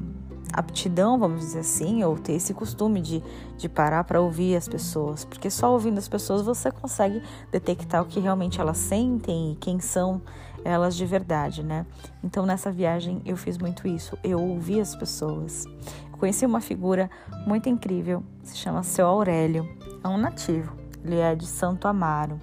aptidão, 0.52 1.18
vamos 1.18 1.40
dizer 1.40 1.60
assim, 1.60 2.04
ou 2.04 2.16
ter 2.18 2.34
esse 2.34 2.52
costume 2.52 3.00
de, 3.00 3.22
de 3.56 3.68
parar 3.70 4.04
para 4.04 4.20
ouvir 4.20 4.54
as 4.54 4.68
pessoas, 4.68 5.24
porque 5.24 5.48
só 5.48 5.72
ouvindo 5.72 5.98
as 5.98 6.08
pessoas 6.08 6.42
você 6.42 6.70
consegue 6.70 7.22
detectar 7.50 8.02
o 8.02 8.04
que 8.04 8.20
realmente 8.20 8.60
elas 8.60 8.76
sentem 8.76 9.52
e 9.52 9.56
quem 9.56 9.80
são 9.80 10.20
elas 10.62 10.94
de 10.94 11.06
verdade, 11.06 11.62
né? 11.62 11.86
Então 12.22 12.44
nessa 12.44 12.70
viagem 12.70 13.22
eu 13.24 13.36
fiz 13.36 13.56
muito 13.56 13.88
isso, 13.88 14.16
eu 14.22 14.38
ouvi 14.38 14.78
as 14.78 14.94
pessoas. 14.94 15.64
Conheci 16.12 16.46
uma 16.46 16.60
figura 16.60 17.10
muito 17.46 17.68
incrível, 17.68 18.22
se 18.44 18.56
chama 18.56 18.82
Seu 18.82 19.06
Aurélio, 19.06 19.68
é 20.04 20.08
um 20.08 20.18
nativo 20.18 20.81
ele 21.04 21.16
é 21.16 21.34
de 21.34 21.46
Santo 21.46 21.88
Amaro. 21.88 22.38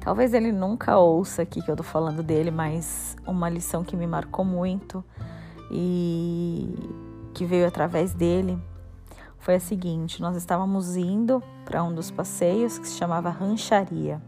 Talvez 0.00 0.34
ele 0.34 0.50
nunca 0.50 0.98
ouça 0.98 1.42
aqui 1.42 1.62
que 1.62 1.70
eu 1.70 1.76
tô 1.76 1.84
falando 1.84 2.22
dele, 2.22 2.50
mas 2.50 3.16
uma 3.26 3.48
lição 3.48 3.84
que 3.84 3.96
me 3.96 4.06
marcou 4.06 4.44
muito 4.44 5.04
e 5.70 6.74
que 7.32 7.44
veio 7.44 7.66
através 7.66 8.12
dele 8.12 8.58
foi 9.38 9.56
a 9.56 9.60
seguinte: 9.60 10.20
nós 10.20 10.36
estávamos 10.36 10.96
indo 10.96 11.42
para 11.64 11.82
um 11.84 11.94
dos 11.94 12.10
passeios 12.10 12.78
que 12.78 12.88
se 12.88 12.96
chamava 12.96 13.30
Rancharia, 13.30 14.20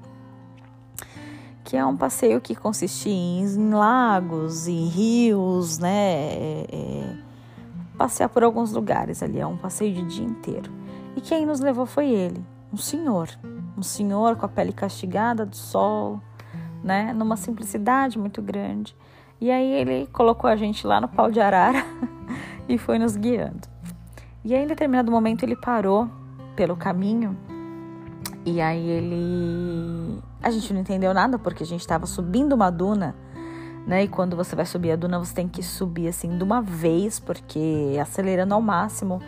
que 1.64 1.76
é 1.76 1.84
um 1.84 1.96
passeio 1.96 2.40
que 2.40 2.54
consiste 2.54 3.08
em, 3.08 3.70
lagos, 3.70 4.68
em 4.68 4.86
rios, 4.86 5.78
né? 5.78 5.90
É, 5.90 6.66
é, 6.70 7.16
passear 7.98 8.28
por 8.28 8.42
alguns 8.42 8.72
lugares 8.72 9.22
ali, 9.22 9.40
é 9.40 9.46
um 9.46 9.56
passeio 9.56 9.94
de 9.94 10.02
dia 10.04 10.24
inteiro. 10.24 10.70
E 11.16 11.20
quem 11.20 11.46
nos 11.46 11.60
levou 11.60 11.86
foi 11.86 12.10
ele, 12.10 12.44
um 12.74 12.76
senhor, 12.76 13.28
um 13.78 13.82
senhor 13.84 14.34
com 14.34 14.46
a 14.46 14.48
pele 14.48 14.72
castigada 14.72 15.46
do 15.46 15.54
sol, 15.54 16.20
né, 16.82 17.12
numa 17.12 17.36
simplicidade 17.36 18.18
muito 18.18 18.42
grande. 18.42 18.96
E 19.40 19.48
aí 19.48 19.72
ele 19.72 20.08
colocou 20.08 20.50
a 20.50 20.56
gente 20.56 20.84
lá 20.84 21.00
no 21.00 21.06
pau 21.06 21.30
de 21.30 21.40
arara 21.40 21.84
e 22.68 22.76
foi 22.76 22.98
nos 22.98 23.16
guiando. 23.16 23.68
E 24.44 24.54
aí, 24.54 24.64
em 24.64 24.66
determinado 24.66 25.10
momento, 25.10 25.44
ele 25.44 25.54
parou 25.54 26.10
pelo 26.56 26.76
caminho 26.76 27.36
e 28.44 28.60
aí 28.60 28.88
ele. 28.88 30.20
A 30.42 30.50
gente 30.50 30.74
não 30.74 30.80
entendeu 30.80 31.14
nada 31.14 31.38
porque 31.38 31.62
a 31.62 31.66
gente 31.66 31.80
estava 31.80 32.06
subindo 32.06 32.54
uma 32.54 32.70
duna, 32.70 33.14
né? 33.86 34.02
E 34.02 34.08
quando 34.08 34.36
você 34.36 34.56
vai 34.56 34.66
subir 34.66 34.90
a 34.90 34.96
duna, 34.96 35.18
você 35.18 35.32
tem 35.32 35.48
que 35.48 35.62
subir 35.62 36.08
assim 36.08 36.36
de 36.36 36.42
uma 36.42 36.60
vez, 36.60 37.20
porque 37.20 37.96
acelerando 38.02 38.52
ao 38.52 38.60
máximo 38.60 39.22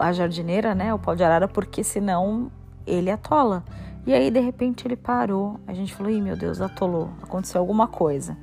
a 0.00 0.12
jardineira, 0.12 0.74
né? 0.74 0.92
O 0.92 0.98
pau 0.98 1.16
de 1.16 1.24
arara, 1.24 1.48
porque 1.48 1.82
senão 1.82 2.50
ele 2.86 3.10
atola. 3.10 3.64
E 4.06 4.12
aí, 4.12 4.30
de 4.30 4.40
repente, 4.40 4.86
ele 4.86 4.96
parou. 4.96 5.60
A 5.66 5.72
gente 5.72 5.94
falou: 5.94 6.12
Ih, 6.12 6.20
meu 6.20 6.36
Deus, 6.36 6.60
atolou. 6.60 7.10
Aconteceu 7.22 7.60
alguma 7.60 7.86
coisa. 7.86 8.36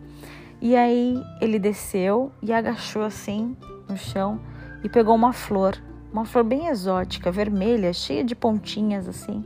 E 0.62 0.76
aí, 0.76 1.24
ele 1.40 1.60
desceu 1.60 2.32
e 2.42 2.52
agachou 2.52 3.04
assim 3.04 3.56
no 3.88 3.98
chão 3.98 4.40
e 4.84 4.90
pegou 4.90 5.16
uma 5.16 5.34
flor. 5.34 5.76
Uma 6.12 6.26
flor 6.26 6.44
bem 6.44 6.68
exótica, 6.68 7.32
vermelha, 7.32 7.94
cheia 7.94 8.24
de 8.24 8.36
pontinhas 8.36 9.08
assim. 9.08 9.46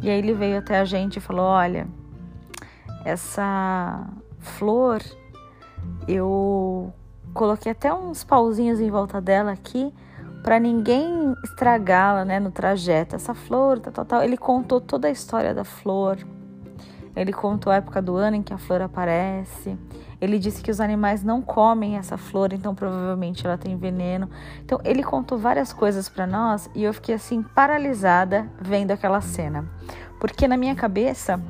E 0.00 0.08
aí, 0.08 0.18
ele 0.18 0.32
veio 0.32 0.58
até 0.58 0.78
a 0.78 0.84
gente 0.84 1.16
e 1.16 1.20
falou: 1.20 1.46
Olha, 1.46 1.88
essa 3.04 4.08
flor, 4.38 5.02
eu 6.06 6.92
coloquei 7.34 7.72
até 7.72 7.92
uns 7.92 8.24
pauzinhos 8.24 8.80
em 8.80 8.90
volta 8.90 9.20
dela 9.20 9.52
aqui 9.52 9.92
para 10.46 10.60
ninguém 10.60 11.34
estragá-la, 11.42 12.24
né, 12.24 12.38
no 12.38 12.52
trajeto. 12.52 13.16
Essa 13.16 13.34
flor, 13.34 13.80
tal, 13.80 13.92
tal, 13.92 14.04
tal. 14.04 14.22
Ele 14.22 14.36
contou 14.36 14.80
toda 14.80 15.08
a 15.08 15.10
história 15.10 15.52
da 15.52 15.64
flor. 15.64 16.18
Ele 17.16 17.32
contou 17.32 17.72
a 17.72 17.76
época 17.76 18.00
do 18.00 18.14
ano 18.14 18.36
em 18.36 18.42
que 18.44 18.54
a 18.54 18.58
flor 18.58 18.80
aparece. 18.80 19.76
Ele 20.20 20.38
disse 20.38 20.62
que 20.62 20.70
os 20.70 20.80
animais 20.80 21.24
não 21.24 21.42
comem 21.42 21.96
essa 21.96 22.16
flor, 22.16 22.52
então 22.52 22.76
provavelmente 22.76 23.44
ela 23.44 23.58
tem 23.58 23.76
veneno. 23.76 24.30
Então 24.64 24.78
ele 24.84 25.02
contou 25.02 25.36
várias 25.36 25.72
coisas 25.72 26.08
para 26.08 26.28
nós 26.28 26.70
e 26.76 26.84
eu 26.84 26.94
fiquei 26.94 27.16
assim 27.16 27.42
paralisada 27.42 28.48
vendo 28.60 28.92
aquela 28.92 29.20
cena. 29.20 29.68
Porque 30.20 30.46
na 30.46 30.56
minha 30.56 30.76
cabeça 30.76 31.42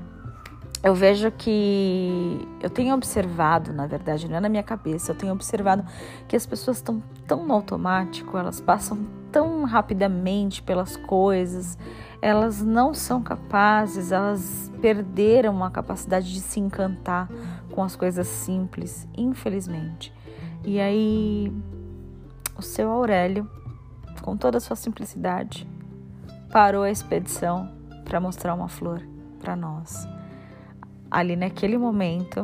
eu 0.87 0.95
vejo 0.95 1.31
que 1.31 2.47
eu 2.63 2.71
tenho 2.71 2.95
observado, 2.95 3.73
na 3.73 3.87
verdade, 3.87 4.29
não 4.29 4.37
é 4.37 4.41
na 4.41 4.49
minha 4.49 4.63
cabeça, 4.63 5.13
eu 5.13 5.17
tenho 5.17 5.33
observado 5.33 5.85
que 6.29 6.37
as 6.37 6.47
pessoas 6.47 6.79
estão 6.79 7.03
tão 7.27 7.45
no 7.47 7.55
automático, 7.55 8.37
elas 8.37 8.61
passam 8.61 9.07
tão 9.31 9.65
rapidamente 9.65 10.63
pelas 10.63 10.97
coisas, 10.97 11.77
elas 12.23 12.63
não 12.63 12.95
são 12.95 13.23
capazes, 13.23 14.13
elas 14.13 14.71
perderam 14.81 15.63
a 15.65 15.71
capacidade 15.71 16.33
de 16.33 16.41
se 16.41 16.61
encantar 16.61 17.29
com 17.73 17.83
as 17.83 17.97
coisas 17.97 18.27
simples, 18.27 19.07
infelizmente. 19.17 20.13
E 20.65 20.81
aí, 20.81 21.53
o 22.57 22.63
seu 22.63 22.91
Aurélio 22.91 23.49
com 24.27 24.37
toda 24.37 24.59
a 24.59 24.61
sua 24.61 24.77
simplicidade, 24.77 25.69
parou 26.51 26.83
a 26.83 26.91
expedição 26.91 27.71
para 28.05 28.21
mostrar 28.21 28.55
uma 28.55 28.69
flor 28.69 29.03
para 29.41 29.55
nós. 29.55 30.16
Ali 31.17 31.35
naquele 31.35 31.79
momento, 31.79 32.43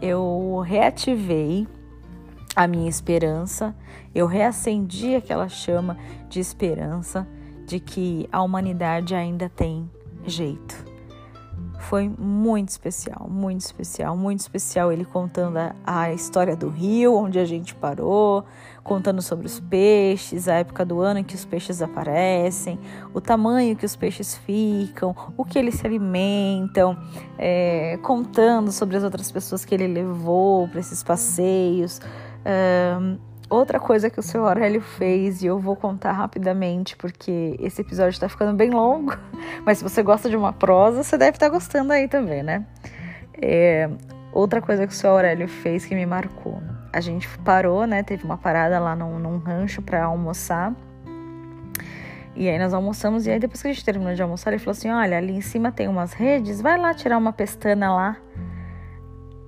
eu 0.00 0.62
reativei 0.64 1.68
a 2.56 2.66
minha 2.66 2.88
esperança, 2.88 3.76
eu 4.14 4.26
reacendi 4.26 5.14
aquela 5.14 5.50
chama 5.50 5.98
de 6.26 6.40
esperança 6.40 7.28
de 7.66 7.78
que 7.78 8.26
a 8.32 8.40
humanidade 8.40 9.14
ainda 9.14 9.50
tem 9.50 9.90
jeito. 10.26 10.82
Foi 11.88 12.08
muito 12.18 12.70
especial, 12.70 13.28
muito 13.30 13.60
especial, 13.60 14.16
muito 14.16 14.40
especial 14.40 14.90
ele 14.90 15.04
contando 15.04 15.56
a, 15.56 15.72
a, 15.86 16.12
história 16.12 16.56
do 16.56 16.68
rio, 16.68 17.14
onde 17.14 17.38
a 17.38 17.44
gente 17.44 17.76
parou, 17.76 18.44
contando 18.82 19.22
sobre 19.22 19.46
os 19.46 19.60
peixes, 19.60 20.48
a 20.48 20.54
época 20.54 20.84
do 20.84 21.00
ano 21.00 21.20
em 21.20 21.24
que 21.24 21.36
os 21.36 21.44
peixes 21.44 21.80
aparecem, 21.80 22.76
o 23.14 23.20
tamanho 23.20 23.76
que 23.76 23.86
os 23.86 23.94
peixes 23.94 24.34
ficam, 24.34 25.14
o 25.36 25.44
que 25.44 25.60
eles 25.60 25.76
se 25.76 25.86
alimentam, 25.86 26.98
é, 27.38 27.96
contando 28.02 28.72
sobre 28.72 28.96
as 28.96 29.04
outras 29.04 29.30
pessoas 29.30 29.64
que 29.64 29.72
ele 29.72 29.86
levou 29.86 30.66
para 30.66 30.80
esses 30.80 31.04
passeios. 31.04 32.00
Outra 33.48 33.78
coisa 33.78 34.10
que 34.10 34.18
o 34.18 34.22
seu 34.22 34.44
Aurélio 34.44 34.80
fez, 34.80 35.40
e 35.40 35.46
eu 35.46 35.60
vou 35.60 35.76
contar 35.76 36.10
rapidamente, 36.10 36.96
porque 36.96 37.56
esse 37.60 37.80
episódio 37.80 38.10
está 38.10 38.28
ficando 38.28 38.56
bem 38.56 38.70
longo, 38.70 39.16
mas 39.64 39.78
se 39.78 39.84
você 39.84 40.02
gosta 40.02 40.28
de 40.28 40.36
uma 40.36 40.52
prosa, 40.52 41.04
você 41.04 41.16
deve 41.16 41.36
estar 41.36 41.46
tá 41.46 41.52
gostando 41.52 41.92
aí 41.92 42.08
também, 42.08 42.42
né? 42.42 42.66
É, 43.40 43.88
outra 44.32 44.60
coisa 44.60 44.84
que 44.84 44.92
o 44.92 44.96
seu 44.96 45.10
Aurélio 45.10 45.46
fez 45.46 45.86
que 45.86 45.94
me 45.94 46.04
marcou. 46.04 46.60
A 46.92 47.00
gente 47.00 47.28
parou, 47.40 47.86
né? 47.86 48.02
Teve 48.02 48.24
uma 48.24 48.36
parada 48.36 48.80
lá 48.80 48.96
num, 48.96 49.18
num 49.18 49.38
rancho 49.38 49.80
para 49.80 50.04
almoçar. 50.04 50.74
E 52.34 52.48
aí 52.48 52.58
nós 52.58 52.74
almoçamos, 52.74 53.26
e 53.26 53.30
aí 53.30 53.38
depois 53.38 53.62
que 53.62 53.68
a 53.68 53.72
gente 53.72 53.84
terminou 53.84 54.14
de 54.14 54.22
almoçar, 54.22 54.50
ele 54.50 54.58
falou 54.58 54.72
assim: 54.72 54.90
Olha, 54.90 55.18
ali 55.18 55.32
em 55.32 55.40
cima 55.40 55.70
tem 55.70 55.86
umas 55.86 56.12
redes, 56.12 56.60
vai 56.60 56.76
lá 56.78 56.92
tirar 56.92 57.16
uma 57.16 57.32
pestana 57.32 57.94
lá. 57.94 58.16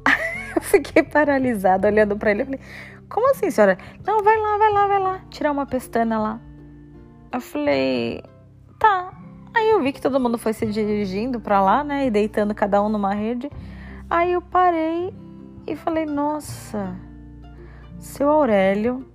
eu 0.54 0.62
fiquei 0.62 1.02
paralisada 1.02 1.88
olhando 1.88 2.16
para 2.16 2.30
ele. 2.30 2.44
Falei: 2.44 2.60
como 3.08 3.30
assim, 3.30 3.50
senhora? 3.50 3.78
Não, 4.06 4.22
vai 4.22 4.36
lá, 4.38 4.58
vai 4.58 4.72
lá, 4.72 4.86
vai 4.86 4.98
lá, 4.98 5.20
tirar 5.30 5.50
uma 5.50 5.64
pestana 5.64 6.18
lá. 6.18 6.40
Eu 7.32 7.40
falei, 7.40 8.22
tá. 8.78 9.12
Aí 9.54 9.70
eu 9.70 9.82
vi 9.82 9.92
que 9.92 10.00
todo 10.00 10.20
mundo 10.20 10.36
foi 10.36 10.52
se 10.52 10.66
dirigindo 10.66 11.40
para 11.40 11.60
lá, 11.60 11.82
né, 11.82 12.06
e 12.06 12.10
deitando 12.10 12.54
cada 12.54 12.82
um 12.82 12.88
numa 12.88 13.14
rede. 13.14 13.50
Aí 14.10 14.32
eu 14.32 14.42
parei 14.42 15.14
e 15.66 15.74
falei, 15.74 16.04
nossa, 16.04 16.94
seu 17.98 18.28
Aurélio, 18.28 19.06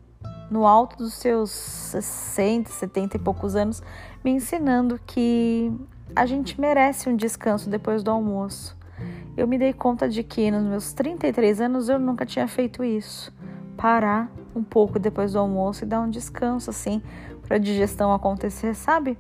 no 0.50 0.66
alto 0.66 0.98
dos 0.98 1.14
seus 1.14 1.52
60, 1.52 2.70
70 2.72 3.18
e 3.18 3.20
poucos 3.20 3.56
anos, 3.56 3.82
me 4.24 4.32
ensinando 4.32 5.00
que 5.06 5.72
a 6.16 6.26
gente 6.26 6.60
merece 6.60 7.10
um 7.10 7.16
descanso 7.16 7.70
depois 7.70 8.02
do 8.04 8.10
almoço. 8.10 8.76
Eu 9.38 9.48
me 9.48 9.58
dei 9.58 9.74
conta 9.74 10.10
de 10.10 10.24
que 10.24 10.50
nos 10.50 10.64
meus 10.64 10.94
33 10.94 11.62
anos 11.62 11.90
eu 11.90 12.00
nunca 12.00 12.26
tinha 12.26 12.48
feito 12.48 12.84
isso 12.84 13.34
parar 13.78 14.32
um 14.56 14.64
pouco 14.64 15.00
depois 15.00 15.34
do 15.34 15.40
almoço 15.40 15.84
e 15.84 15.88
dar 15.88 16.02
um 16.02 16.10
descanso 16.10 16.70
assim 16.70 17.02
para 17.48 17.58
a 17.58 17.60
digestão 17.60 18.14
acontecer, 18.14 18.74
sabe? 18.74 19.18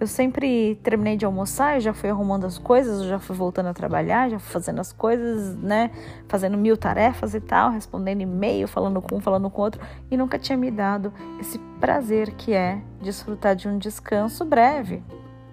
Eu 0.00 0.06
sempre 0.06 0.76
terminei 0.76 1.16
de 1.16 1.26
almoçar, 1.26 1.74
eu 1.74 1.80
já 1.80 1.92
fui 1.92 2.08
arrumando 2.08 2.46
as 2.46 2.56
coisas, 2.56 3.02
eu 3.02 3.08
já 3.08 3.18
fui 3.18 3.34
voltando 3.34 3.66
a 3.66 3.74
trabalhar, 3.74 4.30
já 4.30 4.38
fui 4.38 4.52
fazendo 4.52 4.80
as 4.80 4.92
coisas, 4.92 5.56
né? 5.56 5.90
Fazendo 6.28 6.56
mil 6.56 6.76
tarefas 6.76 7.34
e 7.34 7.40
tal, 7.40 7.72
respondendo 7.72 8.20
e-mail, 8.20 8.68
falando 8.68 9.02
com 9.02 9.16
um, 9.16 9.20
falando 9.20 9.50
com 9.50 9.60
outro, 9.60 9.80
e 10.08 10.16
nunca 10.16 10.38
tinha 10.38 10.56
me 10.56 10.70
dado 10.70 11.12
esse 11.40 11.58
prazer 11.80 12.30
que 12.34 12.52
é 12.52 12.80
desfrutar 13.02 13.56
de 13.56 13.66
um 13.66 13.76
descanso 13.76 14.44
breve, 14.44 15.02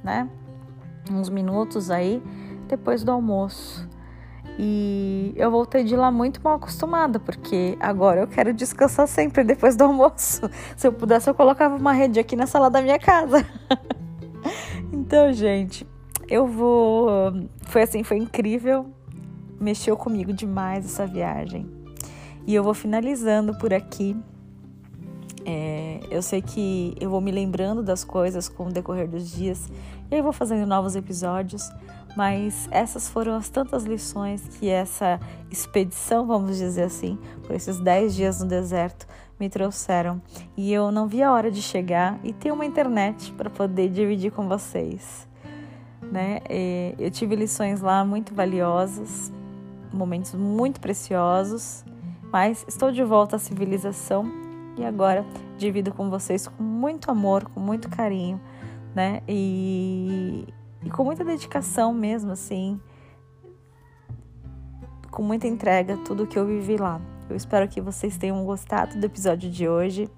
né? 0.03 0.29
Uns 1.11 1.27
minutos 1.27 1.89
aí 1.89 2.21
depois 2.67 3.03
do 3.03 3.11
almoço. 3.11 3.87
E 4.57 5.33
eu 5.35 5.51
voltei 5.51 5.83
de 5.83 5.95
lá 5.95 6.09
muito 6.09 6.41
mal 6.41 6.55
acostumada, 6.55 7.19
porque 7.19 7.77
agora 7.79 8.21
eu 8.21 8.27
quero 8.27 8.53
descansar 8.53 9.07
sempre 9.07 9.43
depois 9.43 9.75
do 9.75 9.83
almoço. 9.83 10.49
Se 10.77 10.87
eu 10.87 10.93
pudesse, 10.93 11.29
eu 11.29 11.33
colocava 11.33 11.75
uma 11.75 11.91
rede 11.91 12.19
aqui 12.19 12.35
na 12.35 12.47
sala 12.47 12.69
da 12.69 12.81
minha 12.81 12.97
casa. 12.97 13.45
então, 14.93 15.33
gente, 15.33 15.85
eu 16.29 16.47
vou. 16.47 17.09
Foi 17.63 17.81
assim, 17.81 18.03
foi 18.03 18.17
incrível. 18.17 18.85
Mexeu 19.59 19.97
comigo 19.97 20.31
demais 20.31 20.85
essa 20.85 21.05
viagem. 21.05 21.69
E 22.47 22.53
eu 22.55 22.63
vou 22.63 22.73
finalizando 22.73 23.57
por 23.57 23.73
aqui. 23.73 24.15
É, 25.45 25.99
eu 26.09 26.21
sei 26.21 26.41
que 26.41 26.95
eu 26.99 27.09
vou 27.09 27.21
me 27.21 27.31
lembrando 27.31 27.83
das 27.83 28.03
coisas 28.03 28.49
com 28.49 28.67
o 28.67 28.71
decorrer 28.71 29.07
dos 29.07 29.31
dias 29.31 29.69
e 30.09 30.15
aí 30.15 30.21
vou 30.21 30.33
fazendo 30.33 30.65
novos 30.65 30.95
episódios 30.95 31.69
mas 32.15 32.67
essas 32.71 33.09
foram 33.09 33.35
as 33.35 33.49
tantas 33.49 33.83
lições 33.83 34.47
que 34.47 34.69
essa 34.69 35.19
expedição, 35.51 36.25
vamos 36.25 36.57
dizer 36.57 36.83
assim, 36.83 37.17
por 37.43 37.55
esses 37.55 37.79
10 37.79 38.15
dias 38.15 38.39
no 38.39 38.47
deserto, 38.47 39.05
me 39.39 39.49
trouxeram. 39.49 40.21
E 40.55 40.71
eu 40.71 40.91
não 40.91 41.07
vi 41.07 41.21
a 41.21 41.31
hora 41.31 41.51
de 41.51 41.61
chegar 41.61 42.17
e 42.23 42.31
ter 42.31 42.51
uma 42.51 42.65
internet 42.65 43.31
para 43.33 43.49
poder 43.49 43.89
dividir 43.89 44.31
com 44.31 44.47
vocês. 44.47 45.27
Né? 46.01 46.39
E 46.49 46.95
eu 46.97 47.11
tive 47.11 47.35
lições 47.35 47.81
lá 47.81 48.05
muito 48.05 48.33
valiosas, 48.33 49.31
momentos 49.91 50.33
muito 50.33 50.79
preciosos, 50.79 51.83
mas 52.31 52.65
estou 52.67 52.91
de 52.91 53.03
volta 53.03 53.35
à 53.35 53.39
civilização 53.39 54.25
e 54.77 54.85
agora 54.85 55.25
divido 55.57 55.93
com 55.93 56.09
vocês 56.09 56.47
com 56.47 56.63
muito 56.63 57.09
amor, 57.09 57.45
com 57.45 57.59
muito 57.59 57.89
carinho, 57.89 58.39
né? 58.93 59.21
E 59.27 60.45
e 60.85 60.89
com 60.89 61.03
muita 61.03 61.25
dedicação 61.25 61.91
mesmo, 61.93 62.31
assim, 62.31 62.79
com 65.09 65.23
muita 65.23 65.47
entrega, 65.47 65.97
tudo 65.97 66.27
que 66.27 66.37
eu 66.37 66.45
vivi 66.45 66.77
lá. 66.77 67.01
Eu 67.29 67.35
espero 67.35 67.67
que 67.67 67.81
vocês 67.81 68.17
tenham 68.17 68.45
gostado 68.45 68.99
do 68.99 69.05
episódio 69.05 69.49
de 69.49 69.67
hoje. 69.67 70.09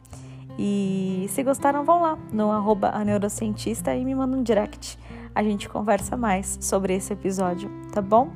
E 0.59 1.27
se 1.29 1.43
gostaram, 1.43 1.85
vão 1.85 2.01
lá 2.01 2.17
no 2.33 2.51
arroba 2.51 2.89
a 2.89 3.05
neurocientista 3.05 3.95
e 3.95 4.03
me 4.03 4.13
mandam 4.13 4.39
um 4.39 4.43
direct. 4.43 4.99
A 5.33 5.43
gente 5.43 5.69
conversa 5.69 6.17
mais 6.17 6.57
sobre 6.59 6.95
esse 6.95 7.13
episódio, 7.13 7.69
tá 7.93 8.01
bom? 8.01 8.29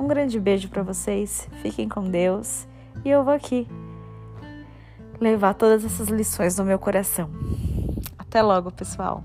Um 0.00 0.08
grande 0.08 0.40
beijo 0.40 0.68
para 0.68 0.82
vocês, 0.82 1.48
fiquem 1.60 1.88
com 1.88 2.02
Deus 2.02 2.66
e 3.04 3.10
eu 3.10 3.22
vou 3.22 3.34
aqui 3.34 3.68
levar 5.20 5.54
todas 5.54 5.84
essas 5.84 6.08
lições 6.08 6.56
no 6.56 6.64
meu 6.64 6.78
coração. 6.78 7.28
Até 8.18 8.40
logo, 8.40 8.70
pessoal! 8.70 9.22